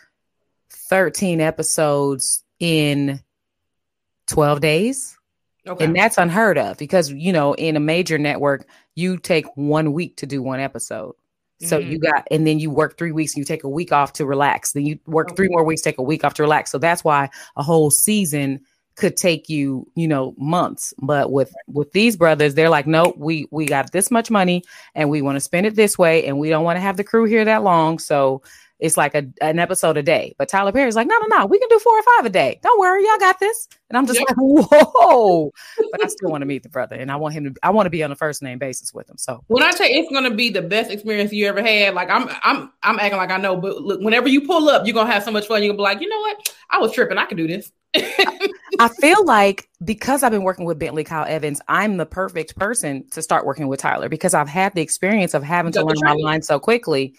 [0.89, 3.21] 13 episodes in
[4.29, 5.19] 12 days.
[5.67, 5.85] Okay.
[5.85, 10.17] And that's unheard of because you know, in a major network, you take one week
[10.19, 11.15] to do one episode.
[11.61, 11.91] So Mhm.
[11.91, 14.27] you got, and then you work three weeks and you take a week off to
[14.27, 14.73] relax.
[14.73, 16.71] Then you work three more weeks, take a week off to relax.
[16.71, 18.61] So that's why a whole season
[18.95, 20.95] could take you, you know, months.
[21.03, 24.63] But with with these brothers, they're like, nope, we we got this much money
[24.95, 27.05] and we want to spend it this way, and we don't want to have the
[27.05, 27.99] crew here that long.
[27.99, 28.43] So
[28.79, 30.35] it's like a, an episode a day.
[30.39, 32.61] But Tyler Perry's like, no, no, no, we can do four or five a day.
[32.63, 33.69] Don't worry, y'all got this.
[33.89, 34.29] And I'm just Yep.
[34.29, 35.53] like, whoa.
[35.93, 37.61] but I still want to meet the brother, and I want him to.
[37.63, 39.17] I want to be on a first name basis with him.
[39.17, 42.11] So when I tell you it's gonna be the best experience you ever had, like
[42.11, 45.13] I'm I'm I'm acting like I know, but look, whenever you pull up, you're gonna
[45.13, 45.63] have so much fun.
[45.63, 46.55] You're gonna be like, you know what?
[46.71, 47.19] I was tripping.
[47.19, 47.71] I could do this.
[48.79, 53.09] I feel like because I've been working with Bentley Kyle Evans, I'm the perfect person
[53.11, 56.13] to start working with Tyler because I've had the experience of having to learn my
[56.13, 57.15] lines so quickly.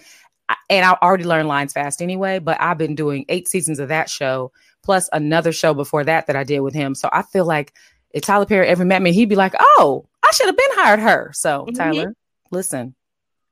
[0.69, 4.09] And I already learned lines fast anyway, but I've been doing eight seasons of that
[4.09, 4.51] show
[4.83, 6.95] plus another show before that that I did with him.
[6.95, 7.73] So I feel like
[8.11, 10.99] if Tyler Perry ever met me, he'd be like, "Oh, I should have been hired
[10.99, 11.75] her." So Mhm.
[11.75, 12.15] Tyler,
[12.51, 12.95] listen,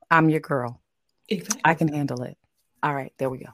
[0.09, 0.81] I'm your girl.
[1.27, 1.61] Exactly.
[1.65, 2.37] I can handle it.
[2.83, 3.49] All right, there we go.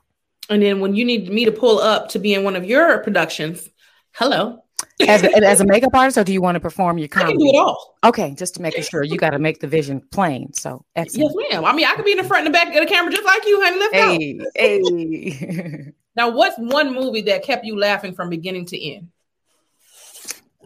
[0.50, 3.00] And then when you need me to pull up to be in one of your
[3.00, 3.70] productions,
[4.12, 4.61] hello,
[5.08, 7.22] As a, as a makeup artist, or do you want to perform your I can
[7.22, 7.38] comedy?
[7.38, 7.98] do it all.
[8.04, 10.54] Okay, just to making sure you got to make the vision plain.
[10.54, 11.34] So excellent.
[11.40, 11.66] Yes, ma'am.
[11.66, 13.26] I mean, I could be in the front and the back of the camera just
[13.26, 13.80] like you, honey.
[13.80, 14.10] Let's go.
[14.10, 15.94] Hey, hey.
[16.14, 19.08] Now, what's one movie that kept you laughing from beginning to end?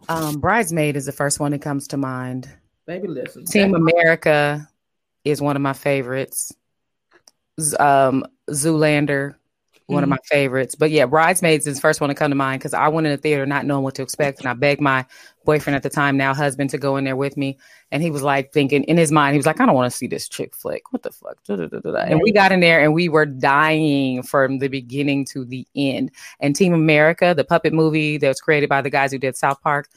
[0.09, 2.49] um, Bridesmaid is the first one that comes to mind.
[2.87, 3.45] Baby, listen.
[3.45, 4.67] Team That's- America
[5.23, 6.51] is one of my favorites.
[7.79, 9.35] Um, Zoolander,
[9.87, 10.11] one of Mhm.
[10.11, 10.73] my favorites.
[10.73, 13.11] But yeah, Bridesmaids is the first one to come to mind because I went in
[13.11, 14.39] the theater not knowing what to expect.
[14.39, 15.05] And I begged my
[15.45, 17.57] boyfriend at the time, now husband, to go in there with me.
[17.91, 19.95] And he was like thinking in his mind, he was like, I don't want to
[19.95, 20.91] see this chick flick.
[20.91, 21.37] What the fuck?
[21.47, 26.09] And we got in there and we were dying from the beginning to the end.
[26.39, 29.61] And Team America, the puppet movie that was created by the guys who did South
[29.61, 29.87] Park,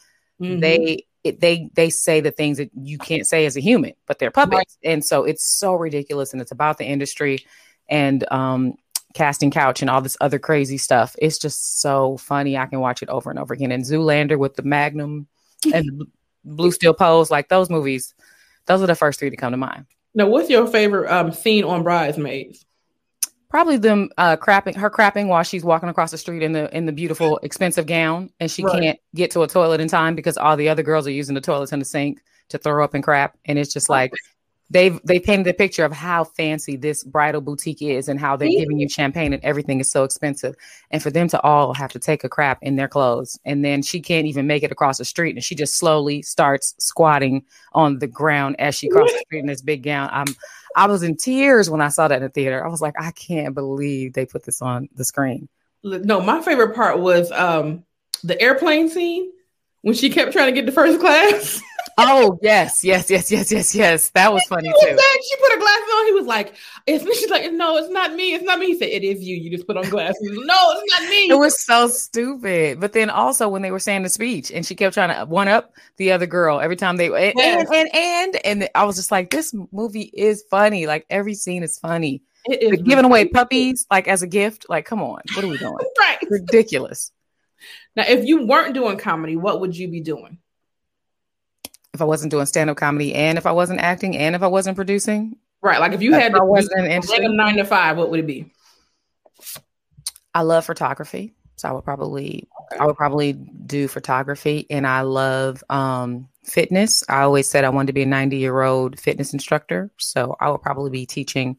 [0.40, 0.60] Mhm.
[0.60, 4.20] they it, they they say the things that you can't say as a human, but
[4.20, 7.40] they're puppets, and so it's so ridiculous, and it's about the industry
[7.88, 8.74] and um
[9.18, 11.14] casting couch and all this other crazy stuff.
[11.18, 12.56] It's just so funny.
[12.56, 13.72] I can watch it over and over again.
[13.72, 15.26] And Zoolander with the Magnum
[15.74, 16.06] and
[16.44, 18.14] Blue Steel Pose, like those movies,
[18.66, 19.86] those are the first three to come to mind.
[20.14, 22.64] Now, what's your favorite um scene on Bridesmaids?
[23.50, 26.86] Probably them uh crapping her crapping while she's walking across the street in the in
[26.86, 28.80] the beautiful expensive gown and she Right.
[28.82, 31.40] can't get to a toilet in time because all the other girls are using the
[31.40, 34.12] toilets in the sink to throw up and crap and it's just like
[34.70, 38.48] they've they painted a picture of how fancy this bridal boutique is and how they're
[38.48, 40.54] giving you champagne and everything is so expensive
[40.90, 43.82] and for them to all have to take a crap in their clothes and then
[43.82, 47.98] she can't even make it across the street and she just slowly starts squatting on
[47.98, 50.26] the ground as she crosses the street in this big gown i'm
[50.76, 52.64] I was in tears when I saw that in the theater.
[52.64, 55.48] I was like, I can't believe they put this on the screen.
[55.82, 57.84] No, my favorite part was um
[58.22, 59.32] the airplane scene
[59.82, 61.60] when she kept trying to get to first class.
[62.00, 64.10] Oh yes, yes, yes, yes, yes, yes.
[64.10, 64.86] That was funny too.
[64.86, 64.96] back,
[65.28, 66.06] she put her glasses on.
[66.06, 66.54] He was like,
[66.86, 68.34] "It's me." She's like, "No, it's not me.
[68.34, 69.34] It's not me." He said, "It is you.
[69.36, 71.28] You just put on glasses." no, it's not me.
[71.30, 72.78] It was so stupid.
[72.80, 75.48] But then also when they were saying the speech and she kept trying to one
[75.48, 77.68] up the other girl every time they and Yes.
[77.74, 80.86] and and and I was just like, this movie is funny.
[80.86, 82.22] Like every scene is funny.
[82.44, 85.58] It is giving away puppies like as a gift, like come on, what are we
[85.58, 85.74] doing?
[85.98, 87.10] Right Ridiculous.
[87.96, 90.38] now, if you weren't doing comedy, what would you be doing?
[91.98, 94.46] If I wasn't doing stand up comedy and if I wasn't acting and if I
[94.46, 97.64] wasn't producing, Right, like if you If had I to wasn't in a nine to
[97.64, 98.52] five, what would it be?
[100.34, 101.34] I love photography.
[101.56, 107.02] So I would probably I would probably do photography and I love um fitness.
[107.08, 109.90] I always said I wanted to be a 90 year old fitness instructor.
[109.98, 111.56] So I would probably be teaching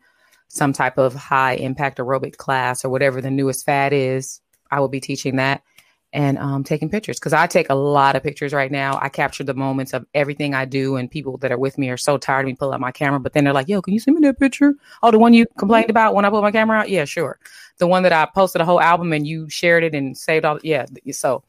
[0.47, 4.39] some type of high impact aerobic class or whatever the newest fad is.
[4.71, 5.63] I will be teaching that
[6.11, 8.97] and um, taking pictures because I take a lot of pictures right now.
[9.01, 11.97] I capture the moments of everything I do, and people that are with me are
[11.97, 13.19] so tired of me pulling out my camera.
[13.19, 14.73] But then they're like, "Yo, can you send me that picture?
[15.03, 16.89] Oh, the one you complained about when I put my camera out?
[16.89, 17.39] Yeah, sure.
[17.77, 20.59] The one that I posted a whole album and you shared it and saved all.
[20.63, 20.85] Yeah.
[21.11, 21.43] So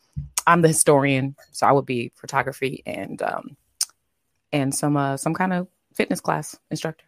[0.46, 3.56] I'm the historian, so I would be photography and um,
[4.52, 7.04] and some uh, some kind of fitness class instructor.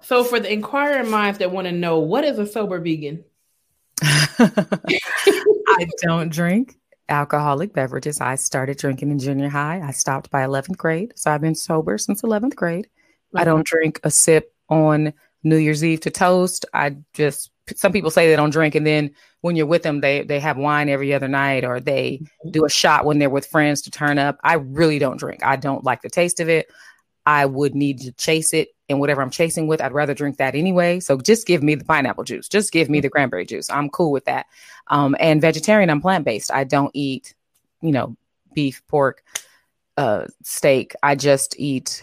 [0.00, 3.24] So, for the inquiring minds that want to know, what is a sober vegan?
[4.02, 6.76] I don't drink
[7.08, 8.20] alcoholic beverages.
[8.20, 9.80] I started drinking in junior high.
[9.84, 11.12] I stopped by 11th grade.
[11.16, 12.88] So I've been sober since 11th grade.
[13.34, 13.50] I mm-hmm.
[13.50, 16.64] don't drink a sip on New Year's Eve to toast.
[16.74, 18.74] I just, some people say they don't drink.
[18.74, 22.20] And then when you're with them, they, they have wine every other night or they
[22.22, 22.50] mm-hmm.
[22.50, 24.38] do a shot when they're with friends to turn up.
[24.42, 25.44] I really don't drink.
[25.44, 26.70] I don't like the taste of it.
[27.24, 28.68] I would need to chase it.
[28.88, 31.00] And whatever I'm chasing with, I'd rather drink that anyway.
[31.00, 32.48] So just give me the pineapple juice.
[32.48, 33.68] Just give me the cranberry juice.
[33.68, 34.46] I'm cool with that.
[34.86, 36.50] Um, and vegetarian, I'm plant based.
[36.50, 37.34] I don't eat,
[37.82, 38.16] you know,
[38.54, 39.22] beef, pork,
[39.96, 40.94] uh, steak.
[41.02, 42.02] I just eat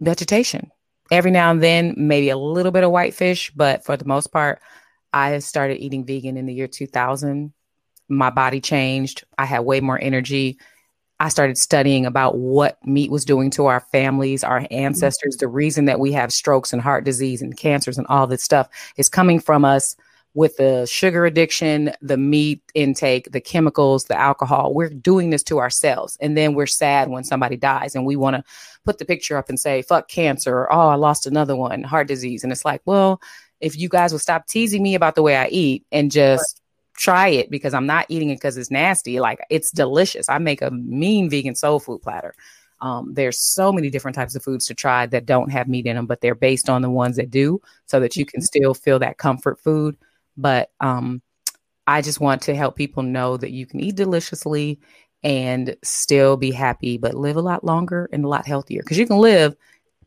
[0.00, 0.70] vegetation.
[1.10, 4.32] Every now and then, maybe a little bit of white fish, but for the most
[4.32, 4.60] part,
[5.12, 7.52] I started eating vegan in the year 2000.
[8.08, 9.24] My body changed.
[9.36, 10.58] I had way more energy.
[11.22, 14.74] I started studying about what meat was doing to our families, our mm-hmm.
[14.74, 15.36] ancestors.
[15.36, 18.68] The reason that we have strokes and heart disease and cancers and all this stuff
[18.96, 19.94] is coming from us
[20.34, 24.74] with the sugar addiction, the meat intake, the chemicals, the alcohol.
[24.74, 26.18] We're doing this to ourselves.
[26.20, 28.44] And then we're sad when somebody dies and we want to
[28.84, 32.08] put the picture up and say, fuck cancer, or oh, I lost another one, heart
[32.08, 32.42] disease.
[32.42, 33.20] And it's like, well,
[33.60, 36.61] if you guys would stop teasing me about the way I eat and just
[36.96, 39.20] try it because I'm not eating it because it's nasty.
[39.20, 40.28] Like it's delicious.
[40.28, 42.34] I make a mean vegan soul food platter.
[42.80, 45.94] Um, there's so many different types of foods to try that don't have meat in
[45.94, 48.98] them, but they're based on the ones that do, so that you can still feel
[48.98, 49.96] that comfort food.
[50.36, 51.22] But um,
[51.86, 54.80] I just want to help people know that you can eat deliciously
[55.22, 58.82] and still be happy, but live a lot longer and a lot healthier.
[58.82, 59.54] Because you can live,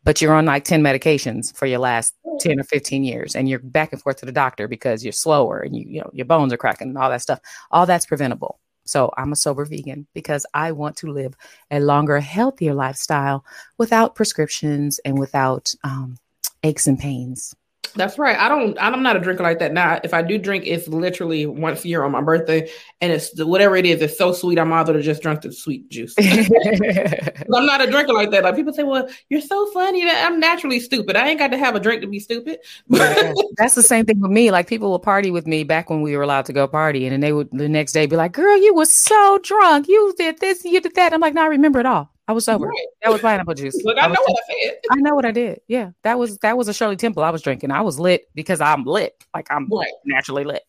[0.06, 3.60] but you're on like 10 medications for your last 10 or 15 years and you're
[3.60, 6.54] back and forth to the doctor because you're slower and you, you know your bones
[6.54, 7.40] are cracking and all that stuff.
[7.72, 8.60] All that's preventable.
[8.86, 11.36] So i'm a sober vegan because i want to live
[11.72, 13.44] a longer healthier lifestyle
[13.80, 16.18] without prescriptions and without um,
[16.64, 17.56] aches and pains
[17.94, 18.38] That's right.
[18.38, 18.78] I don't.
[18.80, 19.74] I'm not a drinker like that.
[19.74, 22.70] Now, if I do drink, it's literally once a year on my birthday,
[23.02, 24.02] and it's whatever it is.
[24.02, 24.60] It's so sweet.
[24.60, 26.16] I'm either just drunk the sweet juice.
[26.20, 28.44] I'm not a drinker like that.
[28.44, 31.16] Like people say, "Well, you're so funny." I'm naturally stupid.
[31.16, 32.60] I ain't got to have a drink to be stupid.
[33.16, 34.52] Yeah, that's the same thing with me.
[34.52, 37.14] Like people will party with me back when we were allowed to go party, and
[37.14, 39.88] then they would the next day be like, "Girl, you were so drunk.
[39.88, 42.15] You did this, you did that." I'm like, "No, I remember it all.
[42.28, 42.68] I was sober.
[42.68, 42.88] Right.
[43.04, 43.80] That was pineapple juice.
[43.84, 44.78] Look, I, was know what I said.
[44.92, 45.62] I know what I did.
[45.68, 47.72] Yeah, that was that was a Shirley Temple I was drinking.
[47.72, 49.14] I was lit because I'm lit.
[49.34, 49.92] Like I'm Right.
[50.06, 50.64] naturally lit.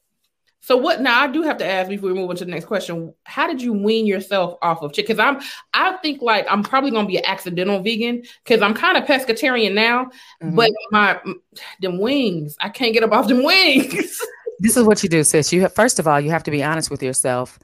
[0.60, 1.00] So what?
[1.00, 3.14] Now I do have to ask before we move on to the next question.
[3.24, 5.16] How did you wean yourself off of chicken?
[5.16, 5.40] Because I'm,
[5.72, 9.74] I think like I'm probably gonna be an accidental vegan because I'm kind of pescatarian
[9.74, 10.10] now.
[10.42, 10.56] Mhm.
[10.56, 11.20] But my
[11.80, 14.20] them wings, I can't get up off them wings.
[14.58, 15.52] this is what you do, sis.
[15.52, 17.58] You have, first of all, you have to be honest with yourself.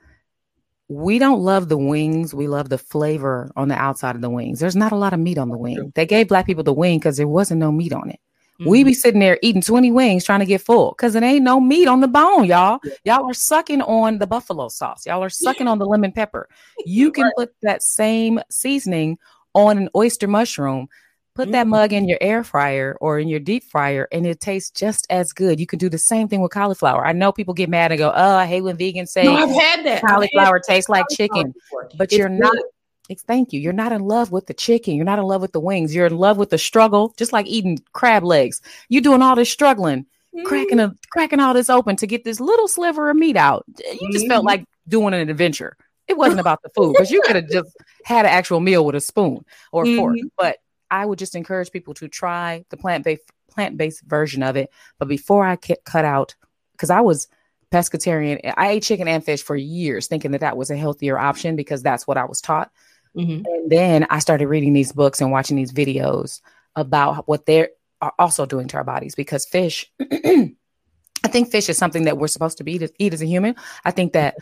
[0.92, 2.34] We don't love the wings.
[2.34, 4.60] We love the flavor on the outside of the wings.
[4.60, 5.92] There's not a lot of meat on the wing.
[5.94, 8.20] They gave black people the wing because there wasn't no meat on it.
[8.64, 11.58] We be sitting there eating 20 wings trying to get full because it ain't no
[11.60, 12.78] meat on the bone, y'all.
[13.04, 15.04] Y'all are sucking on the buffalo sauce.
[15.04, 16.48] Y'all are sucking on the lemon pepper.
[16.86, 19.18] You can put that same seasoning
[19.54, 20.88] on an oyster mushroom.
[21.34, 21.70] Put that Mm.
[21.70, 25.32] mug in your air fryer or in your deep fryer, and it tastes just as
[25.32, 25.58] good.
[25.58, 27.06] You can do the same thing with cauliflower.
[27.06, 29.48] I know people get mad and go, "Oh, I hate when vegans say no, I've
[29.48, 29.86] had that.
[29.86, 31.54] I've had cauliflower tastes like chicken."
[31.96, 32.52] But It's you're not.
[32.52, 32.62] good.
[33.08, 33.60] It's thank you.
[33.60, 34.94] You're not in love with the chicken.
[34.94, 35.94] You're not in love with the wings.
[35.94, 38.60] You're in love with the struggle, just like eating crab legs.
[38.90, 40.04] You're doing all this struggling,
[40.44, 43.64] cracking a cracking all this open to get this little sliver of meat out.
[44.00, 44.48] You just felt Mhm.
[44.48, 45.76] like doing an adventure.
[46.08, 47.74] It wasn't about the food because you could have just
[48.04, 50.16] had an actual meal with a spoon or a fork.
[50.16, 50.30] Mhm.
[50.36, 50.56] But
[50.92, 54.70] I would just encourage people to try the plant based plant based version of it.
[54.98, 56.34] But before I cut out,
[56.72, 57.28] because I was
[57.72, 61.56] pescatarian, I ate chicken and fish for years, thinking that that was a healthier option
[61.56, 62.70] because that's what I was taught.
[63.16, 63.44] Mhm.
[63.44, 66.40] And then I started reading these books and watching these videos
[66.76, 67.68] about what they
[68.00, 72.28] are also doing to our bodies because fish, I think fish is something that we're
[72.28, 73.54] supposed to be to eat as a human.
[73.84, 74.36] I think that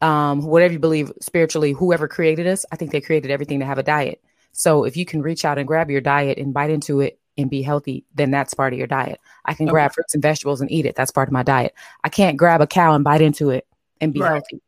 [0.00, 3.78] um, whatever you believe spiritually, whoever created us, I think they created everything to have
[3.78, 4.20] a diet.
[4.52, 7.48] So if you can reach out and grab your diet and bite into it and
[7.48, 9.18] be healthy, then that's part of your diet.
[9.44, 9.72] I can Okay.
[9.72, 10.94] grab fruits and vegetables and eat it.
[10.94, 11.74] That's part of my diet.
[12.04, 13.66] I can't grab a cow and bite into it
[14.00, 14.28] and be Right.
[14.30, 14.60] healthy.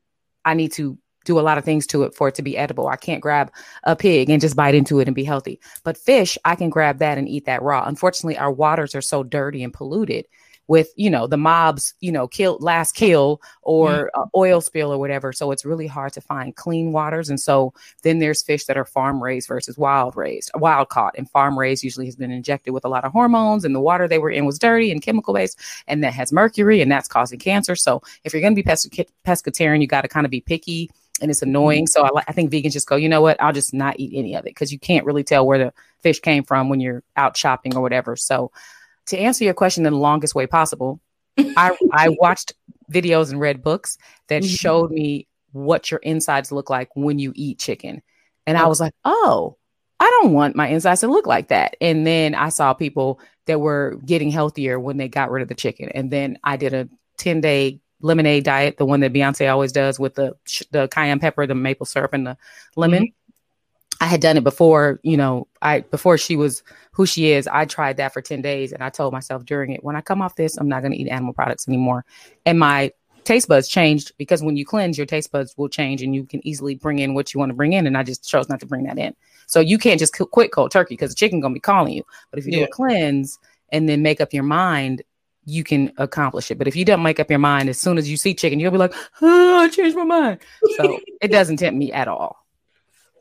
[0.45, 2.87] I need to do a lot of things to it for it to be edible.
[2.87, 3.51] I can't grab
[3.85, 5.59] a pig and just bite into it and be healthy.
[5.83, 7.85] But fish, I can grab that and eat that raw.
[7.87, 10.27] Unfortunately, our waters are so dirty and polluted
[10.67, 14.99] with, you know, the mobs, you know, kill last kill or uh, oil spill or
[14.99, 15.33] whatever.
[15.33, 17.29] So it's really hard to find clean waters.
[17.29, 21.15] And so then there's fish that are farm raised versus wild raised, wild caught.
[21.19, 24.09] And farm raised usually has been injected with a lot of hormones, and the water
[24.09, 27.39] they were in was dirty and chemical based, and that has mercury, and that's causing
[27.39, 27.77] cancer.
[27.77, 30.91] So if you're going to be pesca- pescatarian, you got to kind of be picky
[31.21, 31.87] and it's annoying.
[31.87, 33.41] So I, I think vegans just go, you know what?
[33.41, 36.21] I'll just not eat any of it because you can't really tell where the fish
[36.21, 38.17] came from when you're out shopping or whatever.
[38.17, 38.51] So
[39.07, 41.01] to answer your question in the longest way possible,
[41.39, 42.53] I I watched
[42.93, 43.99] videos and read books
[44.29, 44.59] that Mhm.
[44.59, 48.03] showed me what your insides look like when you eat chicken.
[48.47, 49.57] And I was like, oh,
[50.01, 51.77] I don't want my insides to look like that.
[51.81, 55.55] And then I saw people that were getting healthier when they got rid of the
[55.55, 55.89] chicken.
[55.95, 56.89] And then I did a
[57.19, 60.35] 10 day lemonade diet, the one that Beyonce always does with the
[60.73, 62.37] the cayenne pepper, the maple syrup, and the
[62.77, 63.09] lemon.
[64.05, 67.47] I had done it before, you know, I before she was who she is.
[67.47, 70.21] I tried that for 10 days and I told myself during it, when I come
[70.21, 72.05] off this, I'm not going to eat animal products anymore.
[72.45, 72.93] And my
[73.25, 76.47] taste buds changed because when you cleanse, your taste buds will change and you can
[76.47, 77.87] easily bring in what you want to bring in.
[77.87, 79.17] And I just chose not to bring that in.
[79.47, 81.95] So you can't just qu- quit cold turkey because the chicken going to be calling
[81.95, 82.05] you.
[82.31, 83.39] But if you do a cleanse
[83.73, 85.03] and then make up your mind,
[85.47, 86.59] you can accomplish it.
[86.59, 88.71] But if you don't make up your mind, as soon as you see chicken, you'll
[88.71, 90.41] be like, oh, I changed my mind.
[90.77, 92.44] So it doesn't tempt me at all.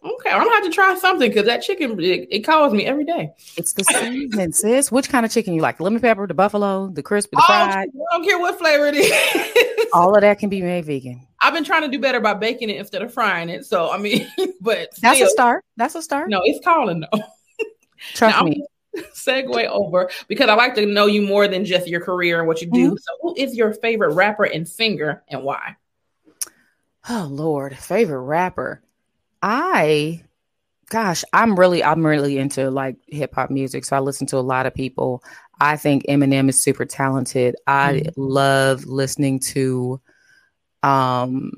[0.06, 3.06] Okay, I'm gonna have to try something because that chicken it, it calls me every
[3.06, 3.32] day.
[3.56, 4.92] It's the seasoning, sis.
[4.92, 5.78] Which kind of chicken you like?
[5.78, 7.88] The Lemon pepper, the buffalo, the crispy, the Oh, fried.
[7.90, 9.88] I don't care what flavor it is.
[9.94, 11.26] All of that can be made vegan.
[11.42, 13.66] I've been trying to do better by baking it instead of frying it.
[13.66, 14.28] So I mean,
[14.62, 15.64] but That's still, a start.
[15.78, 16.30] That's a start.
[16.30, 17.20] no, it's calling though.
[18.14, 18.66] Trust Now, me.
[19.16, 22.60] segue over because I like to know you more than just your career and what
[22.62, 22.88] you do.
[22.88, 22.96] Mm-hmm.
[22.98, 25.78] So, who is your favorite rapper and singer, and why?
[27.10, 28.82] Oh Lord, favorite rapper.
[29.44, 30.24] I
[30.90, 33.86] gosh, I'm really I'm really into like hip hop music.
[33.86, 35.24] So I listen to a lot of people.
[35.60, 37.56] I think Eminem is super talented.
[37.68, 38.14] I Mhm.
[38.16, 40.02] love listening to
[40.84, 41.52] um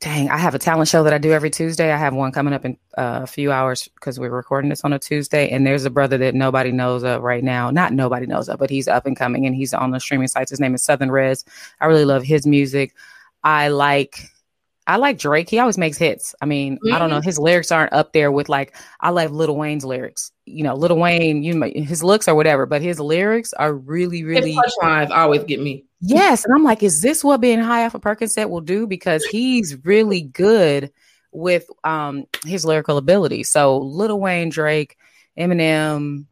[0.00, 1.92] dang, I have a talent show that I do every Tuesday.
[1.92, 4.92] I have one coming up in uh, a few hours because we're recording this on
[4.92, 5.48] a Tuesday.
[5.48, 7.70] And there's a brother that nobody knows of right now.
[7.70, 10.50] Not nobody knows of, but he's up and coming and he's on the streaming sites.
[10.50, 11.44] His name is Southern Rez.
[11.80, 12.94] I really love his music.
[13.42, 14.30] I like
[14.88, 15.50] I like Drake.
[15.50, 16.34] He always makes hits.
[16.40, 17.20] I mean, I don't know.
[17.20, 20.32] His lyrics aren't up there with like I like Lil Wayne's lyrics.
[20.46, 24.24] You know, Lil Wayne, you know, his looks or whatever, but his lyrics are really,
[24.24, 25.84] really His punchlines always get me.
[26.00, 28.86] Yes, and I'm like, is this what being high off a Percocet will do?
[28.86, 30.90] Because he's really good
[31.32, 33.42] with um his lyrical ability.
[33.42, 34.96] So Lil Wayne, Drake,
[35.38, 36.24] Eminem.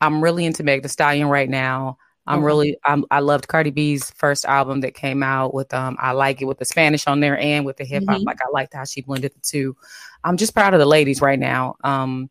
[0.00, 1.98] I'm really into Meg Thee Stallion right now.
[2.34, 6.12] I'm really I'm, I loved Cardi B's first album that came out with um I
[6.12, 8.20] like it with the Spanish on there and with the hip hop.
[8.20, 8.26] Mhm.
[8.26, 9.76] Like I liked how she blended the two.
[10.24, 11.76] I'm just proud of the ladies right now.
[11.84, 12.30] Um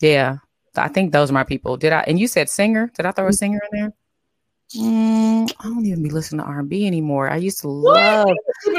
[0.00, 0.38] yeah,
[0.76, 1.76] I think those are my people.
[1.76, 2.00] Did I?
[2.02, 2.90] And you said singer.
[2.94, 3.92] Did I throw a singer in there?
[4.76, 7.30] Mm, I don't even be listening to R&B anymore.
[7.30, 8.28] I used to love.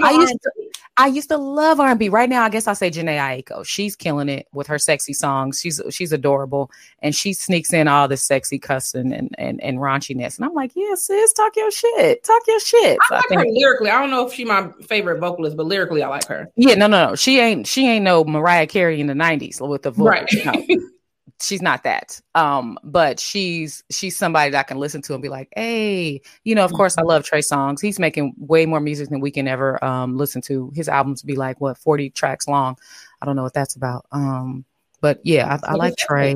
[0.04, 0.52] I used to.
[0.98, 2.10] I used to love R&B.
[2.10, 3.66] Right now, I guess I'll say Jhené Aiko.
[3.66, 5.62] She's killing it with her sexy songs.
[5.62, 6.70] She's she's adorable,
[7.02, 10.38] and she sneaks in all the sexy cussing and and, and raunchiness.
[10.38, 12.98] And I'm like, yeah, sis, talk your shit, talk your shit.
[13.08, 13.90] So I I like her lyrically.
[13.90, 16.52] I don't know if she's my favorite vocalist, but lyrically, I like her.
[16.58, 17.16] yeah, no, no, no.
[17.16, 20.06] She ain't she ain't no Mariah Carey in the '90s with the voice.
[20.06, 20.46] Right.
[20.46, 20.78] No.
[21.42, 22.20] she's not that.
[22.36, 26.56] Um, but she's she's somebody that I can listen to and be like, hey, you
[26.56, 27.82] know, of course I love Trey Songz.
[27.82, 30.72] He's making way more music than we can ever um listen to.
[30.76, 32.78] His albums be like what 40 tracks long.
[33.22, 34.06] I don't know what that's about.
[34.12, 34.66] Um,
[35.02, 36.36] but yeah, I, I like Trey.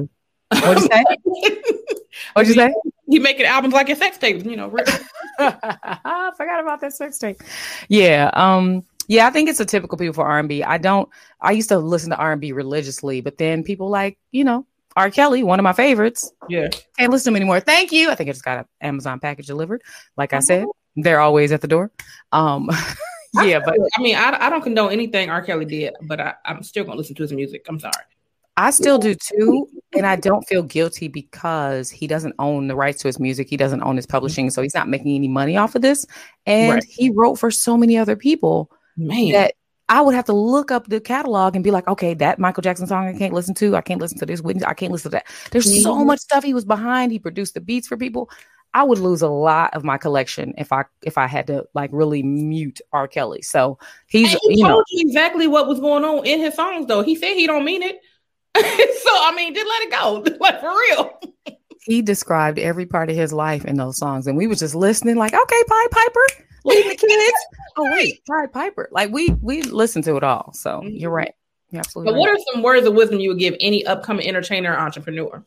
[0.49, 1.03] What'd you say?
[2.33, 2.73] What'd you say?
[3.07, 4.73] He making albums like a sex tapes, you know.
[5.39, 7.41] I forgot about that sex tape.
[7.89, 8.29] Yeah.
[8.33, 8.83] Um.
[9.09, 10.63] Yeah, I think it's a typical people for R and B.
[10.63, 11.09] I don't.
[11.41, 14.65] I used to listen to R and B religiously, but then people like you know
[14.95, 15.09] R.
[15.09, 16.31] Kelly, one of my favorites.
[16.49, 16.69] Yeah.
[16.97, 17.59] Can't listen to him anymore.
[17.59, 18.09] Thank you.
[18.09, 19.81] I think I just got an Amazon package delivered.
[20.17, 20.65] Like I said,
[20.95, 21.91] they're always at the door.
[22.31, 22.69] Um.
[23.41, 25.41] yeah, but I mean, I, I don't condone anything R.
[25.41, 27.65] Kelly did, but I, I'm still gonna listen to his music.
[27.67, 27.93] I'm sorry.
[28.55, 33.01] I still do too, and I don't feel guilty because he doesn't own the rights
[33.01, 33.49] to his music.
[33.49, 36.05] He doesn't own his publishing, so he's not making any money off of this.
[36.45, 36.83] And Right.
[36.87, 38.69] he wrote for so many other people.
[38.95, 39.55] Man, that
[39.89, 42.87] I would have to look up the catalog and be like, okay, that Michael Jackson
[42.87, 43.75] song I can't listen to.
[43.75, 44.65] I can't listen to this Whitney.
[44.65, 45.27] I can't listen to that.
[45.51, 47.11] There's so much stuff he was behind.
[47.11, 48.29] He produced the beats for people.
[48.73, 51.91] I would lose a lot of my collection if I if I had to like
[51.93, 53.07] really mute R.
[53.07, 53.41] Kelly.
[53.43, 53.77] So
[54.07, 56.87] he's And he you know told you exactly what was going on in his songs,
[56.87, 57.03] though.
[57.03, 57.99] He said he don't mean it.
[58.55, 61.19] so I mean, just let it go, like for real.
[61.81, 65.17] he described every part of his life in those songs, and we was just listening,
[65.17, 67.33] like, okay, Pied Piper, leave the kids.
[67.77, 68.89] oh wait, Pied Piper.
[68.91, 70.53] Like we we listen to it all.
[70.53, 71.33] So you're right.
[71.71, 72.19] You're absolutely But right.
[72.21, 75.43] what are some words of wisdom you would give any upcoming entertainer or entrepreneur?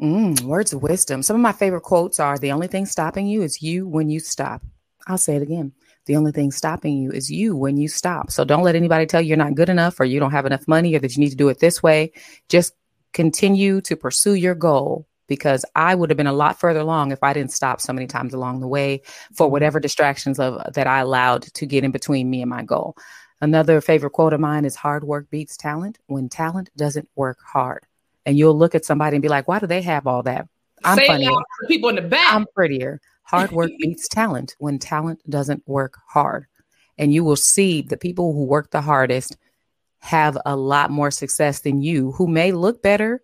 [0.00, 1.22] Mm, words of wisdom.
[1.22, 4.18] Some of my favorite quotes are The only thing stopping you is you when you
[4.18, 4.62] stop.
[5.06, 5.72] I'll say it again.
[6.06, 8.32] The only thing stopping you is you when you stop.
[8.32, 10.66] So don't let anybody tell you you're not good enough or you don't have enough
[10.66, 12.12] money or that you need to do it this way.
[12.48, 12.72] Just
[13.12, 17.22] continue to pursue your goal because I would have been a lot further along if
[17.22, 19.00] I didn't stop so many times along the way
[19.32, 19.52] for mm-hmm.
[19.52, 22.98] whatever distractions of that I allowed to get in between me and my goal.
[23.40, 27.86] Another favorite quote of mine is hard work beats talent when talent doesn't work hard.
[28.26, 30.48] And you'll look at somebody and be like, why do they have all that?
[30.84, 31.30] I'm Say funnier.
[31.30, 32.34] the people in the back.
[32.34, 33.00] I'm prettier.
[33.22, 36.44] Hard work beats talent when talent doesn't work hard.
[36.98, 39.38] And you will see the people who work the hardest
[40.00, 43.22] have a lot more success than you, who may look better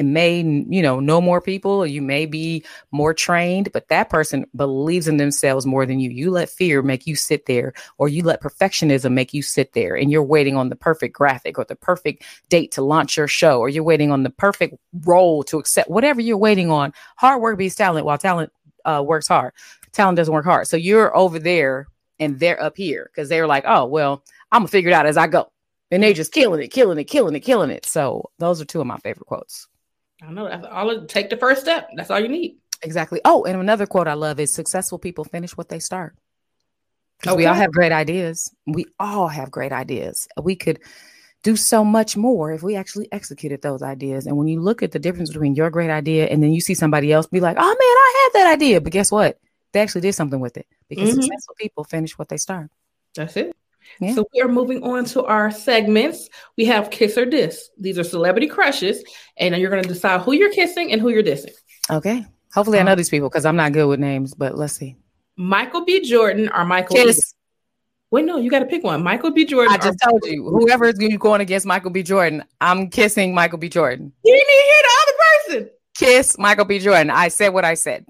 [0.00, 4.46] and may, you know, know more people, you may be more trained, but that person
[4.56, 6.08] believes in themselves more than you.
[6.08, 9.94] You let fear make you sit there, or you let perfectionism make you sit there,
[9.94, 13.60] and you're waiting on the perfect graphic or the perfect date to launch your show,
[13.60, 14.74] or you're waiting on the perfect
[15.04, 16.94] role to accept whatever you're waiting on.
[17.16, 18.50] Hard work beats talent, while talent
[18.86, 19.52] uh, works hard.
[19.92, 20.66] Talent doesn't work hard.
[20.66, 21.88] So you're over there
[22.18, 25.18] and they're up here because they're like, oh, well, I'm gonna figure it out as
[25.18, 25.52] I go.
[25.90, 27.84] And they're just killing it, killing it, killing it, killing it.
[27.84, 29.68] So those are two of my favorite quotes.
[30.22, 30.90] I know that's all.
[30.90, 31.88] It, take the first step.
[31.96, 32.58] That's all you need.
[32.82, 33.20] Exactly.
[33.24, 36.14] Oh, and another quote I love is successful people finish what they start.
[37.22, 38.50] 'Cause we all have great ideas.
[38.66, 40.26] We all have great ideas.
[40.42, 40.78] We could
[41.42, 44.26] do so much more if we actually executed those ideas.
[44.26, 46.74] And when you look at the difference between your great idea and then you see
[46.74, 48.80] somebody else be like, oh man, I had that idea.
[48.80, 49.38] But guess what?
[49.72, 51.14] They actually did something with it because Mhm.
[51.22, 52.70] successful people finish what they start.
[53.14, 53.54] That's it.
[54.00, 54.14] Yeah.
[54.14, 56.28] So we are moving on to our segments.
[56.56, 57.70] We have kiss or diss.
[57.78, 59.02] These are celebrity crushes,
[59.36, 61.52] and you're going to decide who you're kissing and who you're dissing.
[61.90, 62.26] Okay.
[62.54, 62.90] Hopefully I uh-huh.
[62.90, 64.96] know these people because I'm not good with names, but let's see.
[65.36, 66.00] Michael B.
[66.00, 66.98] Jordan or Michael.
[66.98, 67.04] E.
[67.04, 67.34] Kiss.
[68.10, 69.02] Wait, no, you got to pick one.
[69.04, 69.44] Michael B.
[69.44, 69.72] Jordan.
[69.72, 72.02] I just told you, whoever is going against Michael B.
[72.02, 73.68] Jordan, I'm kissing Michael B.
[73.68, 74.12] Jordan.
[74.24, 75.70] You didn't even hear the other person.
[75.96, 76.78] Kiss Michael B.
[76.80, 77.10] Jordan.
[77.10, 78.04] I said what I said.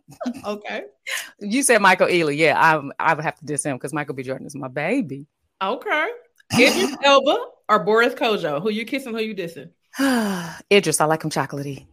[0.45, 0.85] Okay.
[1.41, 2.37] You said Michael Ealy.
[2.37, 4.23] Yeah, I'm, I would have to diss him because Michael B.
[4.23, 5.27] Jordan is my baby.
[5.63, 6.07] Okay.
[6.55, 7.37] Idris Elba
[7.69, 8.63] or Boris Kodjoe?
[8.63, 9.13] Who you kissing?
[9.15, 9.71] Who you dissing?
[10.73, 11.87] Idris, I like him chocolatey.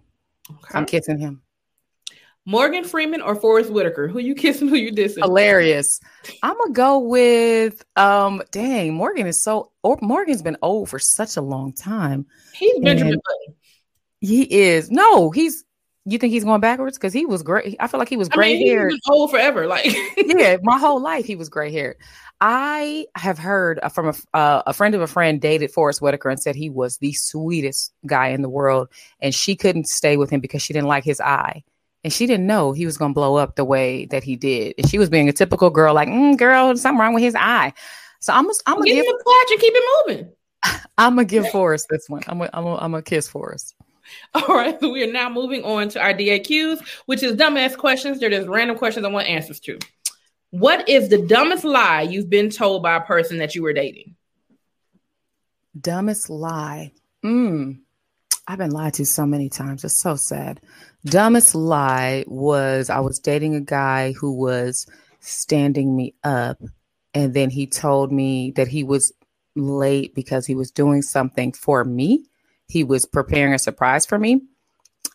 [0.50, 0.78] Okay.
[0.78, 1.42] I'm kissing him.
[2.46, 4.08] Morgan Freeman or Forest Whitaker?
[4.08, 4.70] Who you kissing?
[4.70, 5.22] Who you dissing?
[5.24, 6.00] Hilarious.
[6.42, 8.42] I'm gonna go with um.
[8.52, 9.72] Dang, Morgan is so.
[9.84, 12.26] Or Morgan's been old for such a long time.
[12.54, 13.56] He's Benjamin Button.
[14.22, 14.90] He is.
[14.90, 15.66] No, he's.
[16.10, 16.98] You think he's going backwards?
[16.98, 17.76] Because he was great.
[17.82, 18.94] I feel like he was I gray mean, haired.
[19.10, 19.68] old forever.
[19.68, 19.86] Like,
[20.18, 21.98] yeah, my whole life he was gray haired.
[22.40, 26.30] I have heard uh, from a uh, a friend of a friend dated Forest Whitaker
[26.30, 30.30] and said he was the sweetest guy in the world, and she couldn't stay with
[30.30, 31.64] him because she didn't like his eye,
[32.04, 34.76] and she didn't know he was going to blow up the way that he did,
[34.78, 37.74] and she was being a typical girl, like, mm, "Girl, something wrong with his eye."
[38.20, 40.32] So I'm gonna I'm gonna give give him a clutch and keep it moving.
[40.98, 42.22] I'm gonna give Forest this one.
[42.28, 43.76] I'm gonna I'm gonna, I'm gonna kiss Forest.
[44.34, 48.20] All right, so we are now moving on to our DAQs, which is dumbass questions.
[48.20, 49.80] They're just random questions I want answers to.
[50.52, 54.16] What is the dumbest lie you've been told by a person that you were dating?
[55.80, 56.94] Dumbest lie.
[57.24, 57.80] Mm.
[58.48, 59.84] I've been lied to so many times.
[59.84, 60.62] It's so sad.
[61.06, 64.88] Dumbest lie was I was dating a guy who was
[65.20, 66.62] standing me up,
[67.14, 69.12] and then he told me that he was
[69.56, 72.26] late because he was doing something for me.
[72.68, 74.44] He was preparing a surprise for me,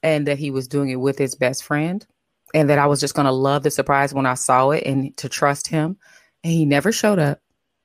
[0.03, 2.07] and that he was doing it with his best friend,
[2.55, 5.17] and that I was just going to love the surprise when I saw it and
[5.19, 5.97] to trust him.
[6.45, 7.41] And he never showed up,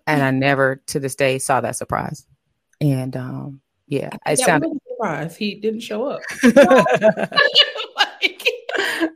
[0.08, 2.26] and I never to this day saw that surprise.
[2.82, 4.68] And um, yeah, it That sounded.
[4.70, 5.36] was surprise.
[5.38, 6.22] He didn't show up.
[7.96, 8.44] Like-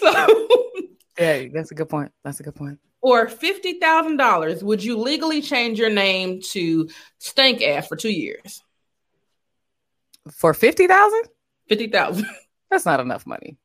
[0.00, 0.70] so,
[1.18, 2.12] yeah, that's a good point.
[2.24, 2.78] That's a good point.
[3.00, 8.10] for fifty thousand dollars, would you legally change your name to Stank Ass for two
[8.12, 8.62] years?
[10.32, 11.22] For fifty thousand,
[11.68, 12.26] Fifty thousand.
[12.70, 13.56] that's not enough money.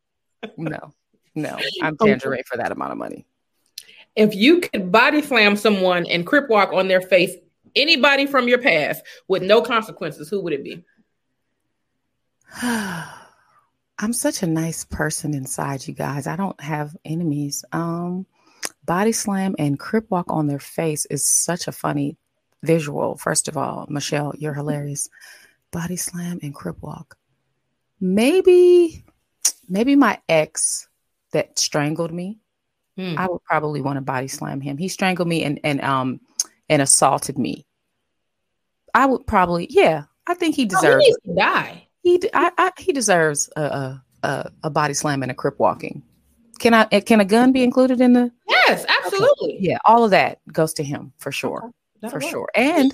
[0.57, 0.93] No,
[1.35, 2.11] no, I'm Okay.
[2.11, 3.25] tangerine for that amount of money.
[4.15, 7.35] If you could body slam someone and crip walk on their face,
[7.75, 10.83] anybody from your past with no consequences, who would it be?
[13.99, 16.27] I'm such a nice person inside, you guys.
[16.27, 17.63] I don't have enemies.
[17.71, 18.25] Um,
[18.85, 22.17] body slam and crip walk on their face is such a funny
[22.63, 23.17] visual.
[23.17, 25.09] First of all, Michelle, you're hilarious.
[25.71, 27.17] Body slam and crip walk.
[27.99, 29.03] Maybe,
[29.69, 30.87] maybe my ex
[31.31, 32.39] that strangled me.
[32.97, 33.15] Hmm.
[33.17, 34.77] I would probably want to body slam him.
[34.77, 36.19] He strangled me and and um
[36.69, 37.65] and assaulted me.
[38.93, 40.03] I would probably, yeah.
[40.27, 41.03] I think he Oh, deserves.
[41.03, 41.87] he needs to die.
[42.03, 46.03] He I he deserves a, a a body slam and a crip walking.
[46.59, 46.85] Can I?
[47.01, 48.31] Can a gun be included in the?
[48.47, 49.57] Yes, absolutely.
[49.59, 52.31] Yeah, all of that goes to him for sure, That'll for work.
[52.31, 52.49] sure.
[52.55, 52.93] And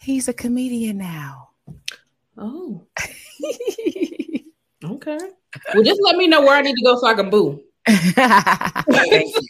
[0.00, 1.50] he's a comedian now.
[2.36, 2.86] Oh,
[4.84, 5.18] okay.
[5.74, 7.62] Well, just let me know where I need to go so I can boo.
[7.86, 9.48] Thank you.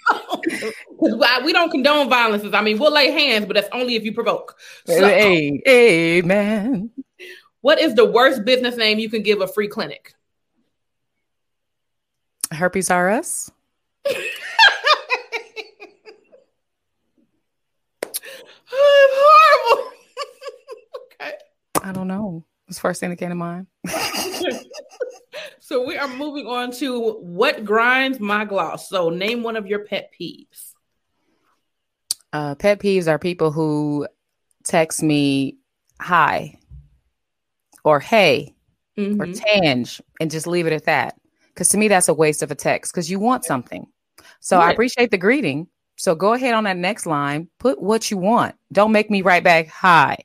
[1.03, 2.53] Because we don't condone violences.
[2.53, 4.59] I mean, we'll lay hands, but that's only if you provoke.
[4.87, 6.91] So, Hey, amen.
[7.62, 10.12] what is the worst business name you can give a free clinic?
[12.53, 13.51] Herpes R Us.
[14.07, 14.14] I'm
[18.72, 19.91] horrible.
[21.20, 21.33] okay.
[21.83, 22.45] I don't know.
[22.71, 23.66] It's the first thing that came to mind.
[25.59, 28.89] So we are moving on to what grinds my gloss.
[28.89, 30.73] So name one of your pet peeves.
[32.33, 34.07] Uh, pet peeves are people who
[34.64, 35.59] text me
[36.01, 36.59] hi
[37.85, 38.55] or hey
[38.99, 39.41] or Mhm.
[39.45, 41.21] tange and just leave it at that.
[41.49, 43.87] Because to me, that's a waste of a text because you want something.
[44.41, 45.66] So I appreciate the greeting.
[45.97, 48.55] So go ahead on that next line, put what you want.
[48.73, 50.18] Don't make me write back hi.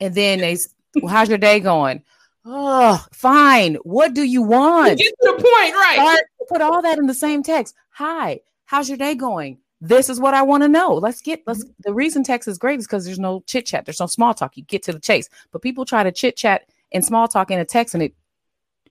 [0.00, 0.58] And then they,
[1.02, 2.02] well, how's your day going?
[2.44, 3.74] Oh, fine.
[3.82, 4.98] What do you want?
[4.98, 5.96] Get to the point, right?
[5.96, 7.74] Start- put all that in the same text.
[7.90, 9.58] Hi, how's your day going?
[9.80, 10.94] This is what I want to know.
[10.94, 11.72] Let's get let's mm-hmm.
[11.80, 14.56] the reason text is great is because there's no chit chat, there's no small talk.
[14.56, 15.28] You get to the chase.
[15.52, 18.14] But people try to chit chat and small talk in a text and it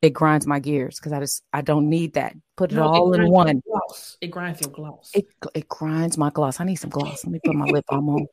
[0.01, 2.35] it grinds my gears because I just I don't need that.
[2.55, 3.61] Put it No, all in one.
[3.67, 4.17] gloss.
[4.21, 5.11] It grinds your gloss.
[5.15, 5.25] It
[5.55, 6.59] it grinds my gloss.
[6.59, 7.25] I need some gloss.
[7.25, 8.27] Let me put my lip balm on.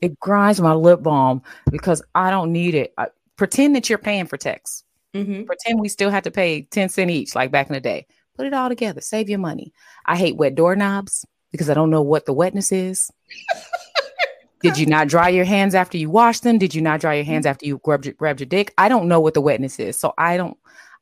[0.00, 2.92] It grinds my lip balm because I don't need it.
[2.98, 5.46] I, pretend that you're paying for text Mhm.
[5.46, 8.06] pretend we still had to pay 10 cent each like back in the day.
[8.36, 9.00] Put it all together.
[9.00, 9.72] Save your money.
[10.06, 13.10] I hate wet doorknobs because i don't know what the wetness is.
[14.62, 16.58] Did you not dry your hands after you washed them?
[16.58, 18.74] Did you not dry your hands after you grabbed your, grabbed your dick?
[18.76, 19.96] I don't know what the wetness is.
[19.96, 20.56] So i don't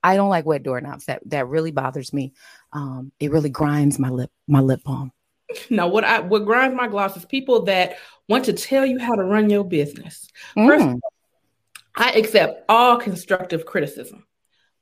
[0.05, 1.07] i don't like wet doorknobs.
[1.07, 2.33] That that really bothers me.
[2.75, 5.11] Um it really grinds my lip my lip balm
[5.71, 9.15] No, what I what grinds my gloss is people that want to tell you how
[9.15, 10.29] to run your business.
[10.55, 10.99] First, Mm.
[11.97, 14.27] I accept all constructive criticism.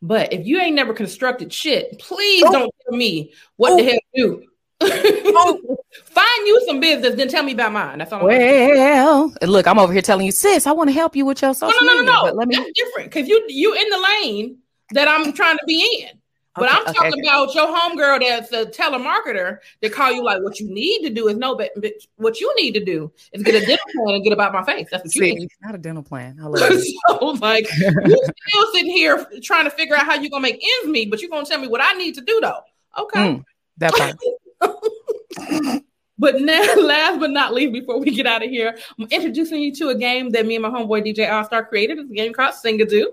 [0.03, 2.53] But if you ain't never constructed shit, please Oh.
[2.53, 4.45] don't tell me what the hell to do.
[6.05, 7.99] Find you some business, then tell me about mine.
[7.99, 8.21] That's all.
[8.21, 11.25] I'm well and look i'm over here telling you sis i want to help you
[11.25, 12.39] with your no, social no, no, media no, but no.
[12.39, 14.59] let me That's different because you you in the lane
[14.93, 16.19] that I'm trying to be in.
[16.57, 17.21] But Okay, I'm okay, talking okay.
[17.23, 21.27] about your homegirl that's a telemarketer that call you like, what you need to do
[21.27, 24.23] is no, but but what you need to do is get a dental plan and
[24.23, 24.87] get about my face.
[24.91, 25.41] That's what you need.
[25.41, 26.39] See, not a dental plan.
[26.41, 26.85] I love it.
[27.09, 30.93] so like you still sitting here trying to figure out how you're gonna make ends
[30.93, 32.61] meet, but you're gonna tell me what I need to do though.
[32.99, 33.21] Okay.
[33.21, 33.45] Mm,
[33.79, 35.83] that part.
[36.17, 39.75] But now, last but not least, before we get out of here, I'm introducing you
[39.75, 41.99] to a game that me and my homeboy DJ All Star created.
[41.99, 43.07] It's a game called Singadoo.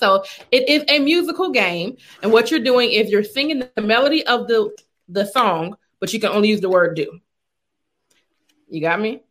[0.00, 4.26] So it is a musical game, and what you're doing is you're singing the melody
[4.26, 4.74] of the
[5.08, 7.20] the song, but you can only use the word "do."
[8.68, 9.22] You got me?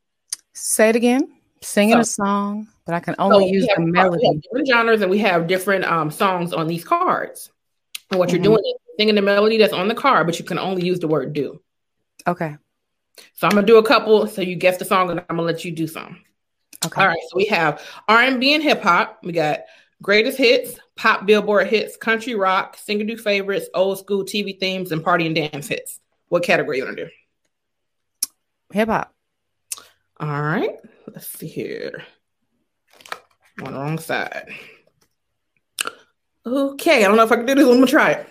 [0.53, 1.23] Say it again.
[1.61, 4.25] Singing So- a song, but I can only So use the we melody.
[4.27, 7.51] have different genres, and we have different um, songs on these cards.
[8.11, 8.33] And what Mhm.
[8.33, 10.99] you're doing is singing the melody that's on the card, but you can only use
[10.99, 11.61] the word "do."
[12.27, 12.57] Okay.
[13.33, 15.65] So I'm gonna do a couple, so you guess the song, and I'm gonna let
[15.65, 16.23] you do some.
[16.85, 17.01] Okay.
[17.01, 19.19] All right, so we have R&B and hip hop.
[19.23, 19.61] We got
[20.01, 25.03] greatest hits, pop Billboard hits, country rock, single do favorites, old school TV themes, and
[25.03, 25.99] party and dance hits.
[26.27, 27.11] What category you want to do?
[28.71, 29.13] Hip hop.
[30.19, 30.75] All right,
[31.07, 32.03] let's see here.
[33.61, 34.49] On the wrong side.
[36.45, 37.65] Okay, I don't know if I can do this.
[37.65, 38.27] I'm gonna try it.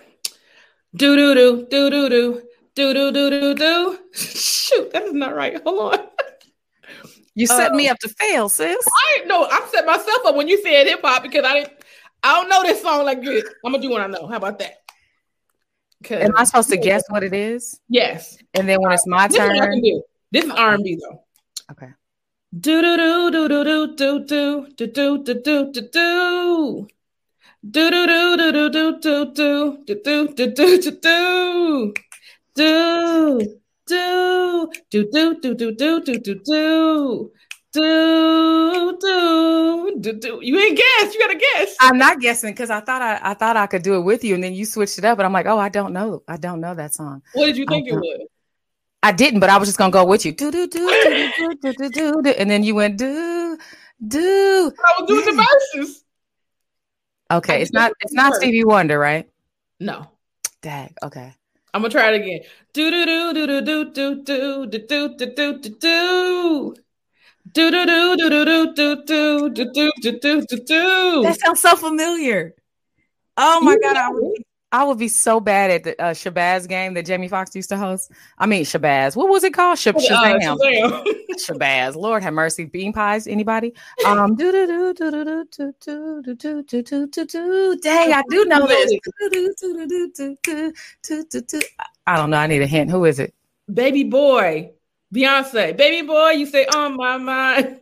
[0.94, 2.42] Do do do do do do
[2.74, 3.98] do do do do do.
[4.12, 5.62] Shoot, that is not right.
[5.62, 6.06] Hold on.
[7.38, 8.76] You set Uh, me up to fail, sis.
[9.06, 11.72] I no, I set myself up when you said hip hop because I didn't.
[12.22, 13.44] I don't know this song like this.
[13.64, 14.26] I'm gonna do what I know.
[14.26, 14.74] How about that?
[16.10, 17.80] Am I supposed to guess what it is?
[17.88, 18.38] Yes.
[18.54, 19.80] And then when it's my This is what I can turn.
[19.82, 20.02] do.
[20.32, 21.22] This is R and B though.
[21.70, 21.92] Okay.
[22.58, 23.64] Do do do do do
[23.94, 26.88] do do do do do do do do.
[27.70, 31.94] Do do do do do do do do do do do do do
[32.54, 33.57] do.
[33.88, 37.32] Do do do do do do do do do do.
[39.00, 40.38] Do do do.
[40.42, 41.14] You ain't guess.
[41.14, 41.76] You gotta guess.
[41.80, 44.34] I'm not guessing because I thought I, I thought I could do it with you,
[44.34, 46.60] and then you switched it up, and I'm like, oh, I don't know, I don't
[46.60, 47.22] know that song.
[47.32, 48.26] What did you think it was?
[49.02, 50.32] I didn't, but I was just gonna go with you.
[50.32, 53.56] Do do do do do do do do, do, and then you went do
[54.06, 54.72] do.
[54.78, 56.04] I was doing the verses.
[57.30, 58.34] Okay, it's not it's not.
[58.34, 59.28] Stevie Wonder, right?
[59.80, 60.08] No.
[60.62, 60.94] Dag.
[61.02, 61.32] Okay.
[61.78, 62.40] I'm gonna try it again.
[62.72, 66.74] Do do do do do do do do do do do do do.
[67.52, 71.22] Do do do do do do do do do do do do do.
[71.22, 72.56] That sounds so familiar.
[73.36, 76.92] Oh my god, I would, I would be so bad at the uh, Shabazz game
[76.94, 78.10] that Jamie Foxx used to host.
[78.36, 79.16] I mean Shabazz.
[79.16, 79.78] What was it called?
[79.78, 80.58] Shab- Uh, Shazam.
[80.58, 81.04] Shazam.
[81.38, 81.94] Shabazz.
[81.94, 82.66] Lord have mercy.
[82.66, 83.26] Bean pies.
[83.26, 83.72] Anybody?
[84.04, 84.34] Um.
[84.36, 87.78] Do do do do do do do do do do do do do.
[87.82, 88.92] Dang, I do know this.
[92.06, 92.36] I don't know.
[92.36, 92.90] I need a hint.
[92.90, 93.34] Who is it?
[93.72, 94.70] Baby boy,
[95.14, 95.76] Beyonce.
[95.76, 97.80] Baby boy, you say on my mind.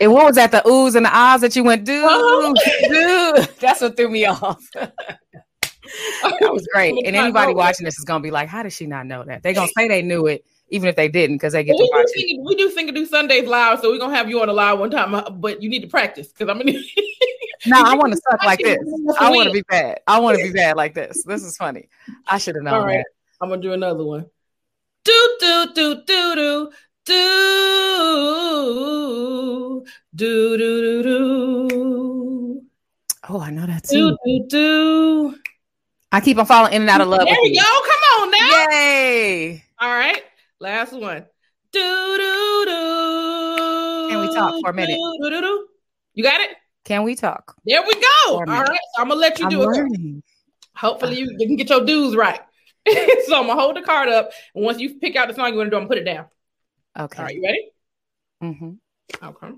[0.00, 0.50] And what was that?
[0.50, 2.54] The oohs and the ahs that you went do Uh-huh.
[2.88, 3.44] do.
[3.60, 4.62] That's what threw me off.
[4.74, 6.94] that was great.
[7.06, 9.52] And anybody watching this is gonna be like, "How did she not know that?" They're
[9.54, 12.06] gonna say they knew it, even if they didn't, because they get to we, watch
[12.06, 12.28] do it.
[12.28, 14.52] sing, we do sing and do Sundays live, so we're gonna have you on the
[14.52, 16.78] live one time, uh, but you need to practice because I'm gonna.
[17.66, 18.78] No, I want to suck like this.
[19.18, 19.60] I want to be.
[19.60, 20.00] be bad.
[20.06, 21.22] I want to be bad like this.
[21.24, 21.88] This is funny.
[22.26, 23.06] I should have known All right, that.
[23.40, 24.26] I'm gonna do another one.
[25.04, 26.70] Do do do do do
[27.04, 27.14] do
[30.14, 32.62] do do do do
[33.28, 34.16] Oh, I know that too.
[34.24, 34.48] do do.
[34.48, 35.36] do.
[36.12, 37.22] I keep on falling in and out of love.
[37.24, 37.60] There you.
[37.60, 37.62] go.
[37.64, 38.66] Come on now.
[38.70, 39.64] Yay!
[39.80, 40.22] All right,
[40.60, 41.24] last one.
[41.72, 44.06] Do do do.
[44.10, 44.98] Can we talk for a minute?
[45.20, 45.66] Do, do, do.
[46.14, 46.50] You got it.
[46.84, 47.56] Can we talk?
[47.64, 48.06] There we go.
[48.26, 49.66] All right, so I'm gonna let you I'm do it.
[49.66, 50.22] learning.
[50.76, 52.40] Hopefully, you, you can get your dues right.
[52.88, 55.56] so I'm gonna hold the card up, and once you pick out the song you
[55.56, 56.26] want to do, I'm gonna put it down.
[56.98, 57.18] Okay.
[57.18, 57.70] All right, you ready?
[58.40, 58.70] hmm
[59.22, 59.48] Okay.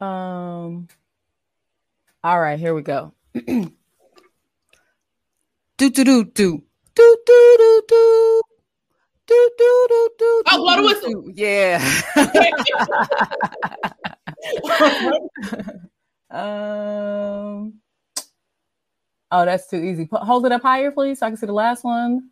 [0.00, 0.88] Um.
[2.24, 3.12] All right, here we go.
[3.34, 3.70] do
[5.76, 6.64] do do do do
[6.94, 8.42] do do do.
[9.24, 11.30] Do, do, do, do, Oh, blow the whistle.
[11.32, 11.78] Yeah.
[16.30, 17.74] um.
[19.30, 20.08] Oh, that's too easy.
[20.12, 22.31] Hold it up higher, please, so I can see the last one.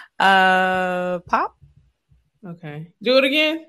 [0.21, 1.57] uh, pop.
[2.45, 3.65] Okay, do it again.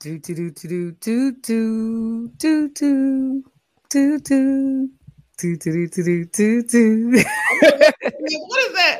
[0.00, 3.42] Do do do do do do do do
[3.90, 4.90] do do
[5.38, 7.12] Do, do, do, do, do, do.
[7.12, 8.98] What is that?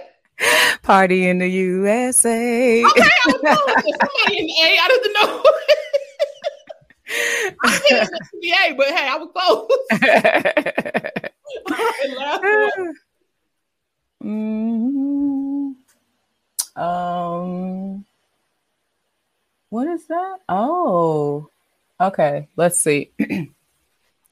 [0.83, 2.85] Party in the USA.
[2.85, 3.57] Okay, I was close.
[4.03, 4.79] Somebody in A.
[4.79, 5.43] I didn't know.
[7.65, 9.65] I didn't know the A, but hey, I was close.
[11.71, 12.95] All right, last one.
[14.23, 15.26] Mm,
[16.77, 18.05] um,
[19.71, 20.39] what is that?
[20.49, 21.49] Oh,
[22.01, 22.49] okay.
[22.57, 23.11] Let's see.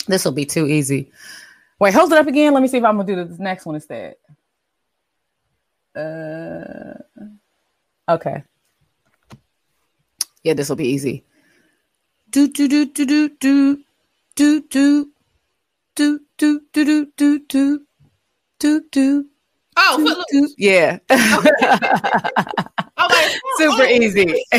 [0.07, 1.11] this will be too easy.
[1.81, 2.53] Wait, hold it up again.
[2.53, 4.17] Let me see if I'm gonna do this next one instead.
[5.97, 6.95] Uh,
[8.09, 8.45] okay.
[10.43, 11.25] Yeah, this will be easy.
[12.31, 13.85] Do do do do do do
[14.37, 15.11] do do
[15.97, 17.87] do do do do do
[18.59, 19.27] do do
[19.77, 20.55] Oh, Footloose.
[20.55, 20.57] do.
[20.59, 20.99] Yeah.
[23.15, 24.45] Like, Super oh, easy.
[24.53, 24.59] All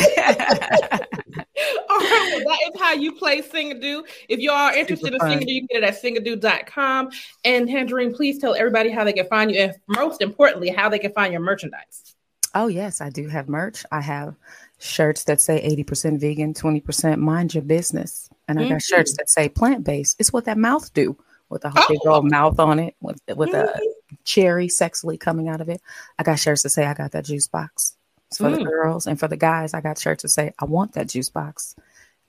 [1.99, 4.03] right, well, that is how you play Singadoo.
[4.29, 5.39] If you are interested Super in fun.
[5.39, 7.09] Singadoo, you can get it at singadoo.com.
[7.43, 10.99] And Tangerine, please tell everybody how they can find you, and most importantly, how they
[10.99, 12.15] can find your merchandise.
[12.53, 13.85] Oh, yes, I do have merch.
[13.91, 14.35] I have
[14.79, 18.29] shirts that say 80% vegan, 20% mind your business.
[18.47, 18.77] And I got mm-hmm.
[18.79, 20.15] shirts that say plant based.
[20.19, 21.17] It's what that mouth do
[21.49, 22.15] with a big Oh.
[22.15, 23.79] old mouth on it with, with a
[24.23, 25.81] cherry sexily coming out of it.
[26.19, 27.95] I got shirts to say I got that juice box.
[28.29, 28.65] It's for the Mm.
[28.65, 29.73] girls and for the guys.
[29.73, 31.75] I got shirts to say I want that juice box.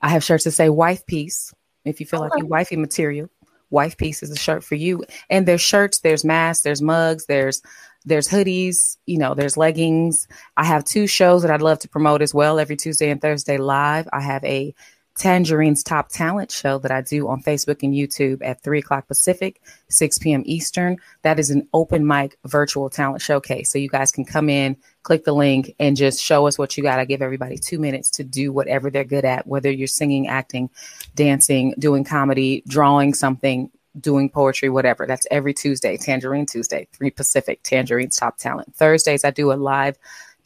[0.01, 1.53] I have shirts to say wife piece.
[1.85, 3.29] If you feel like you wifey material,
[3.69, 5.03] wife piece is a shirt for you.
[5.29, 7.61] And there's shirts, there's masks, there's mugs, there's
[8.05, 10.27] there's hoodies, you know, there's leggings.
[10.55, 13.57] I have two shows that I'd love to promote as well every Tuesday and Thursday
[13.57, 14.07] live.
[14.13, 14.73] I have a
[15.17, 19.61] Tangerine's Top Talent show that I do on Facebook and YouTube at 3 o'clock Pacific,
[19.89, 20.43] 6 p.m.
[20.45, 20.97] Eastern.
[21.23, 23.71] That is an open mic virtual talent showcase.
[23.71, 26.83] So you guys can come in, click the link, and just show us what you
[26.83, 26.99] got.
[26.99, 30.69] I give everybody two minutes to do whatever they're good at, whether you're singing, acting,
[31.15, 35.07] dancing, doing comedy, drawing something, doing poetry, whatever.
[35.07, 38.75] That's every Tuesday, Tangerine Tuesday, 3 Pacific, Tangerine's Top Talent.
[38.75, 39.97] Thursdays, I do a live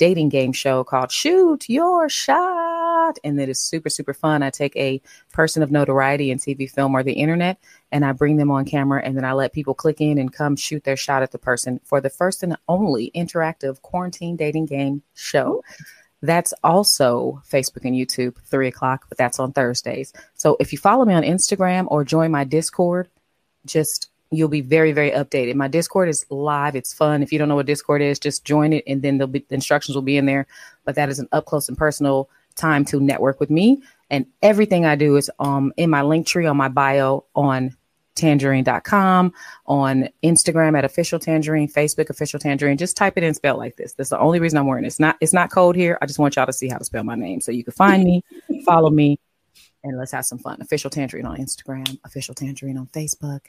[0.02, 3.20] dating game show called Shoot Your Shot.
[3.24, 4.42] And it is super, super fun.
[4.42, 5.00] I take a
[5.32, 7.60] person of notoriety in TV, film, or the internet,
[7.92, 10.56] and I bring them on camera, and then I let people click in and come
[10.56, 15.04] shoot their shot at the person for the first and only interactive quarantine dating game
[15.14, 15.64] show.
[16.24, 20.14] That's also Facebook and YouTube, three o'clock, but that's on Thursdays.
[20.34, 23.08] So if you follow me on Instagram or join my Discord,
[23.68, 25.56] just you'll be very very updated.
[25.56, 26.76] My discord is live.
[26.76, 27.22] It's fun.
[27.22, 30.02] If you don't know what discord is just join it and then the instructions will
[30.02, 30.48] be in there.
[30.86, 33.82] But that is an up close and personal time to network with me.
[34.10, 37.76] And everything i do is um in my Linktree on my bio on
[38.16, 39.34] tangerine.com
[39.66, 42.78] on instagram at official tangerine facebook official tangerine.
[42.78, 43.94] Just type it in spell like this.
[43.94, 44.88] That's the only reason i'm wearing it.
[44.88, 45.98] it's not it's not code here.
[46.02, 47.42] I just want y'all to see how to spell my name.
[47.42, 48.24] So you can find me
[48.66, 49.20] follow me
[49.84, 50.62] and let's have some fun.
[50.62, 53.42] Official tangerine on instagram official tangerine on facebook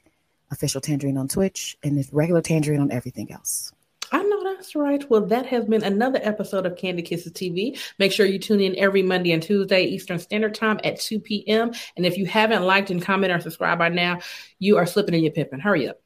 [0.53, 3.72] official Tangerine on Twitch, and it's regular Tangerine on everything else.
[4.12, 5.09] I know that's right.
[5.09, 7.78] Well, that has been another episode of Candid Kisses TV.
[7.98, 11.72] Make sure you tune in every Monday and Tuesday Eastern Standard Time at 2 p.m.
[11.96, 14.18] And if you haven't liked and commented or subscribed by now,
[14.59, 15.61] you are slipping and you're pimping.
[15.61, 16.00] Hurry up.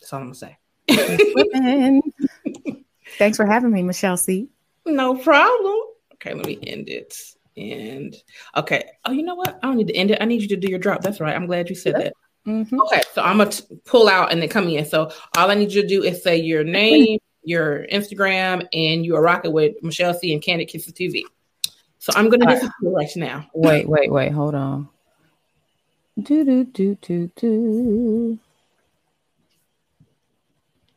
[0.00, 0.58] That's all I'm gonna say.
[3.18, 4.48] Thanks for having me, Michelle C.
[4.84, 5.76] no problem.
[6.14, 7.16] Okay, let me end it.
[7.56, 8.16] And
[8.56, 8.84] okay.
[9.04, 9.60] Oh, you know what?
[9.62, 10.18] I don't need to end it.
[10.20, 11.02] I need you to do your drop.
[11.02, 11.36] That's right.
[11.36, 12.14] I'm glad you said that.
[12.46, 12.72] Mhm.
[12.86, 14.84] Okay, so I'm gonna t- pull out and then come in.
[14.84, 19.14] So all I need you to do is say your name, your Instagram, and you
[19.16, 21.22] are rocking with Michelle C and Candid Kisses TV.
[21.98, 23.46] So I'm gonna All disappear right now.
[23.54, 24.32] Wait, wait, wait.
[24.32, 24.88] Hold on.
[26.20, 28.38] Do do do do do.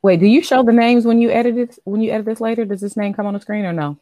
[0.02, 1.80] Wait, do you show the names when you edit it?
[1.84, 3.98] When you edit this later, does this name come on the screen or no?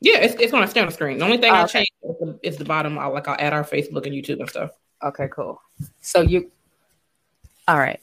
[0.00, 1.18] Yeah, it's, it's gonna stay on the screen.
[1.18, 1.78] The only thing Oh, I okay.
[1.78, 2.98] changed is the, is the bottom.
[2.98, 4.70] I'll like I'll add our Facebook and YouTube and stuff.
[5.02, 5.60] Okay, cool.
[6.00, 6.50] So you,
[7.68, 8.00] all right.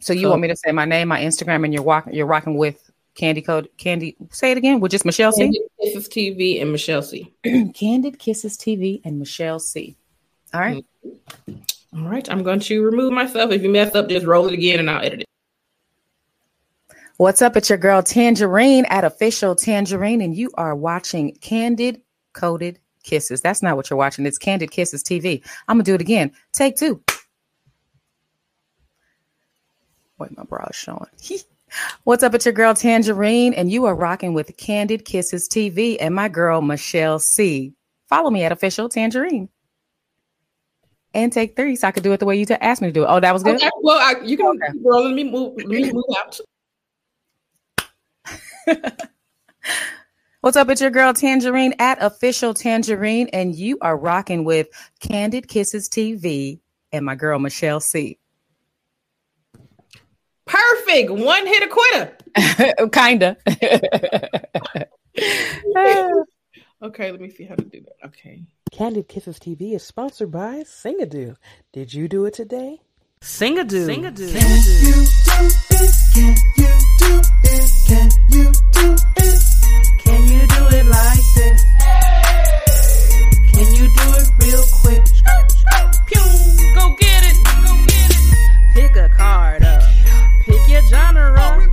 [0.00, 2.26] So you So- want me to say my name, my Instagram, and you're walking, you're
[2.26, 4.16] rocking with Candy Code Candy.
[4.30, 4.80] Say it again.
[4.80, 5.42] With just Michelle C.
[5.42, 7.32] Candid Kisses TV and Michelle C.
[7.74, 9.96] Candid Kisses TV and Michelle C.
[10.54, 10.84] All right.
[11.06, 12.04] Mm-hmm.
[12.04, 13.50] All right, I'm going to remove myself.
[13.50, 15.26] If you mess up, just roll it again and I'll edit it.
[17.16, 17.56] What's up?
[17.56, 22.00] It's your girl Tangerine at Official Tangerine, and you are watching Candid
[22.32, 23.40] Coded Kisses.
[23.40, 24.24] That's not what you're watching.
[24.24, 25.42] It's Candid Kisses TV.
[25.68, 26.30] I'm gonna do it again.
[26.52, 27.02] Take two.
[30.20, 31.06] Wait, my bra is showing.
[32.04, 32.34] What's up?
[32.34, 36.60] It's your girl Tangerine, and you are rocking with Candid Kisses TV and my girl
[36.60, 37.72] Michelle C.
[38.08, 39.48] Follow me at Official Tangerine.
[41.14, 42.92] And take three, so I could do it the way you t- asked me to
[42.92, 43.06] do it.
[43.08, 43.56] Oh, that was good.
[43.56, 44.78] Okay, well, I, you can Okay.
[44.82, 45.56] girl, let me move.
[45.56, 46.38] Let me move out.
[50.42, 50.68] What's up?
[50.68, 54.68] It's your girl Tangerine at Official Tangerine, and you are rocking with
[55.00, 56.60] Candid Kisses TV
[56.92, 58.19] and my girl Michelle C.
[60.50, 61.10] Perfect.
[61.10, 62.16] One hit a quitter.
[62.92, 63.36] Kinda.
[66.82, 67.92] Okay, let me see how to do that.
[68.06, 68.42] Okay.
[68.72, 71.36] Candid Kisses TV is sponsored by Singadoo.
[71.74, 72.80] Did you do it today?
[73.20, 73.84] Singadoo.
[73.86, 74.32] Singadoo.
[74.32, 74.40] Can
[76.56, 77.26] you do it
[77.92, 79.60] Can you do this?
[80.04, 80.46] Can you
[90.80, 91.68] your genre.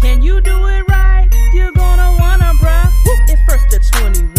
[0.00, 1.28] Can you do it right?
[1.52, 2.90] You're gonna wanna, bruh.
[3.28, 4.34] It's first to 21.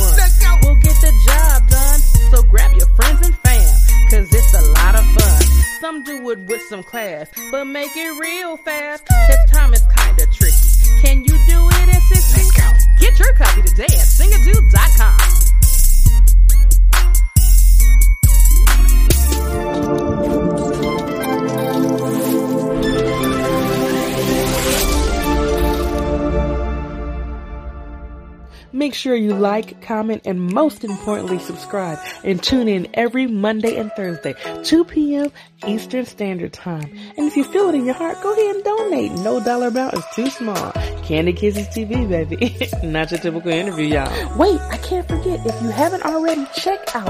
[0.64, 2.00] We'll get the job done.
[2.32, 3.76] So grab your friends and fam,
[4.10, 5.42] cause it's a lot of fun.
[5.80, 9.06] Some do it with some class, but make it real fast.
[9.06, 10.58] Cause time is kinda tricky.
[11.02, 12.42] Can you do it in 60?
[12.42, 12.74] Let's go.
[13.00, 15.20] Get your copy today at singadoo.com.
[28.72, 32.00] Make sure you like, comment, and most importantly, subscribe.
[32.24, 35.32] And tune in every Monday and Thursday, 2 p.m.
[35.68, 36.92] Eastern Standard Time.
[37.18, 39.12] And if you feel it in your heart, go ahead and donate.
[39.24, 40.72] No dollar amount is too small.
[41.04, 42.58] Candid Kisses TV, baby.
[42.88, 44.38] Not your typical interview, y'all.
[44.38, 45.46] Wait, I can't forget.
[45.46, 47.10] If you haven't already, check out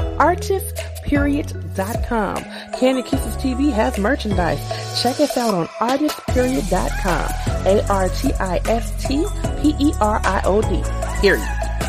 [1.05, 2.43] artistperiod.com.
[2.79, 4.59] Candid Kisses TV has merchandise.
[5.01, 7.29] Check us out on artistperiod.com.
[7.65, 8.01] A-R-T-I-S-T-P-E-R-I-O-D.
[11.21, 11.88] Period.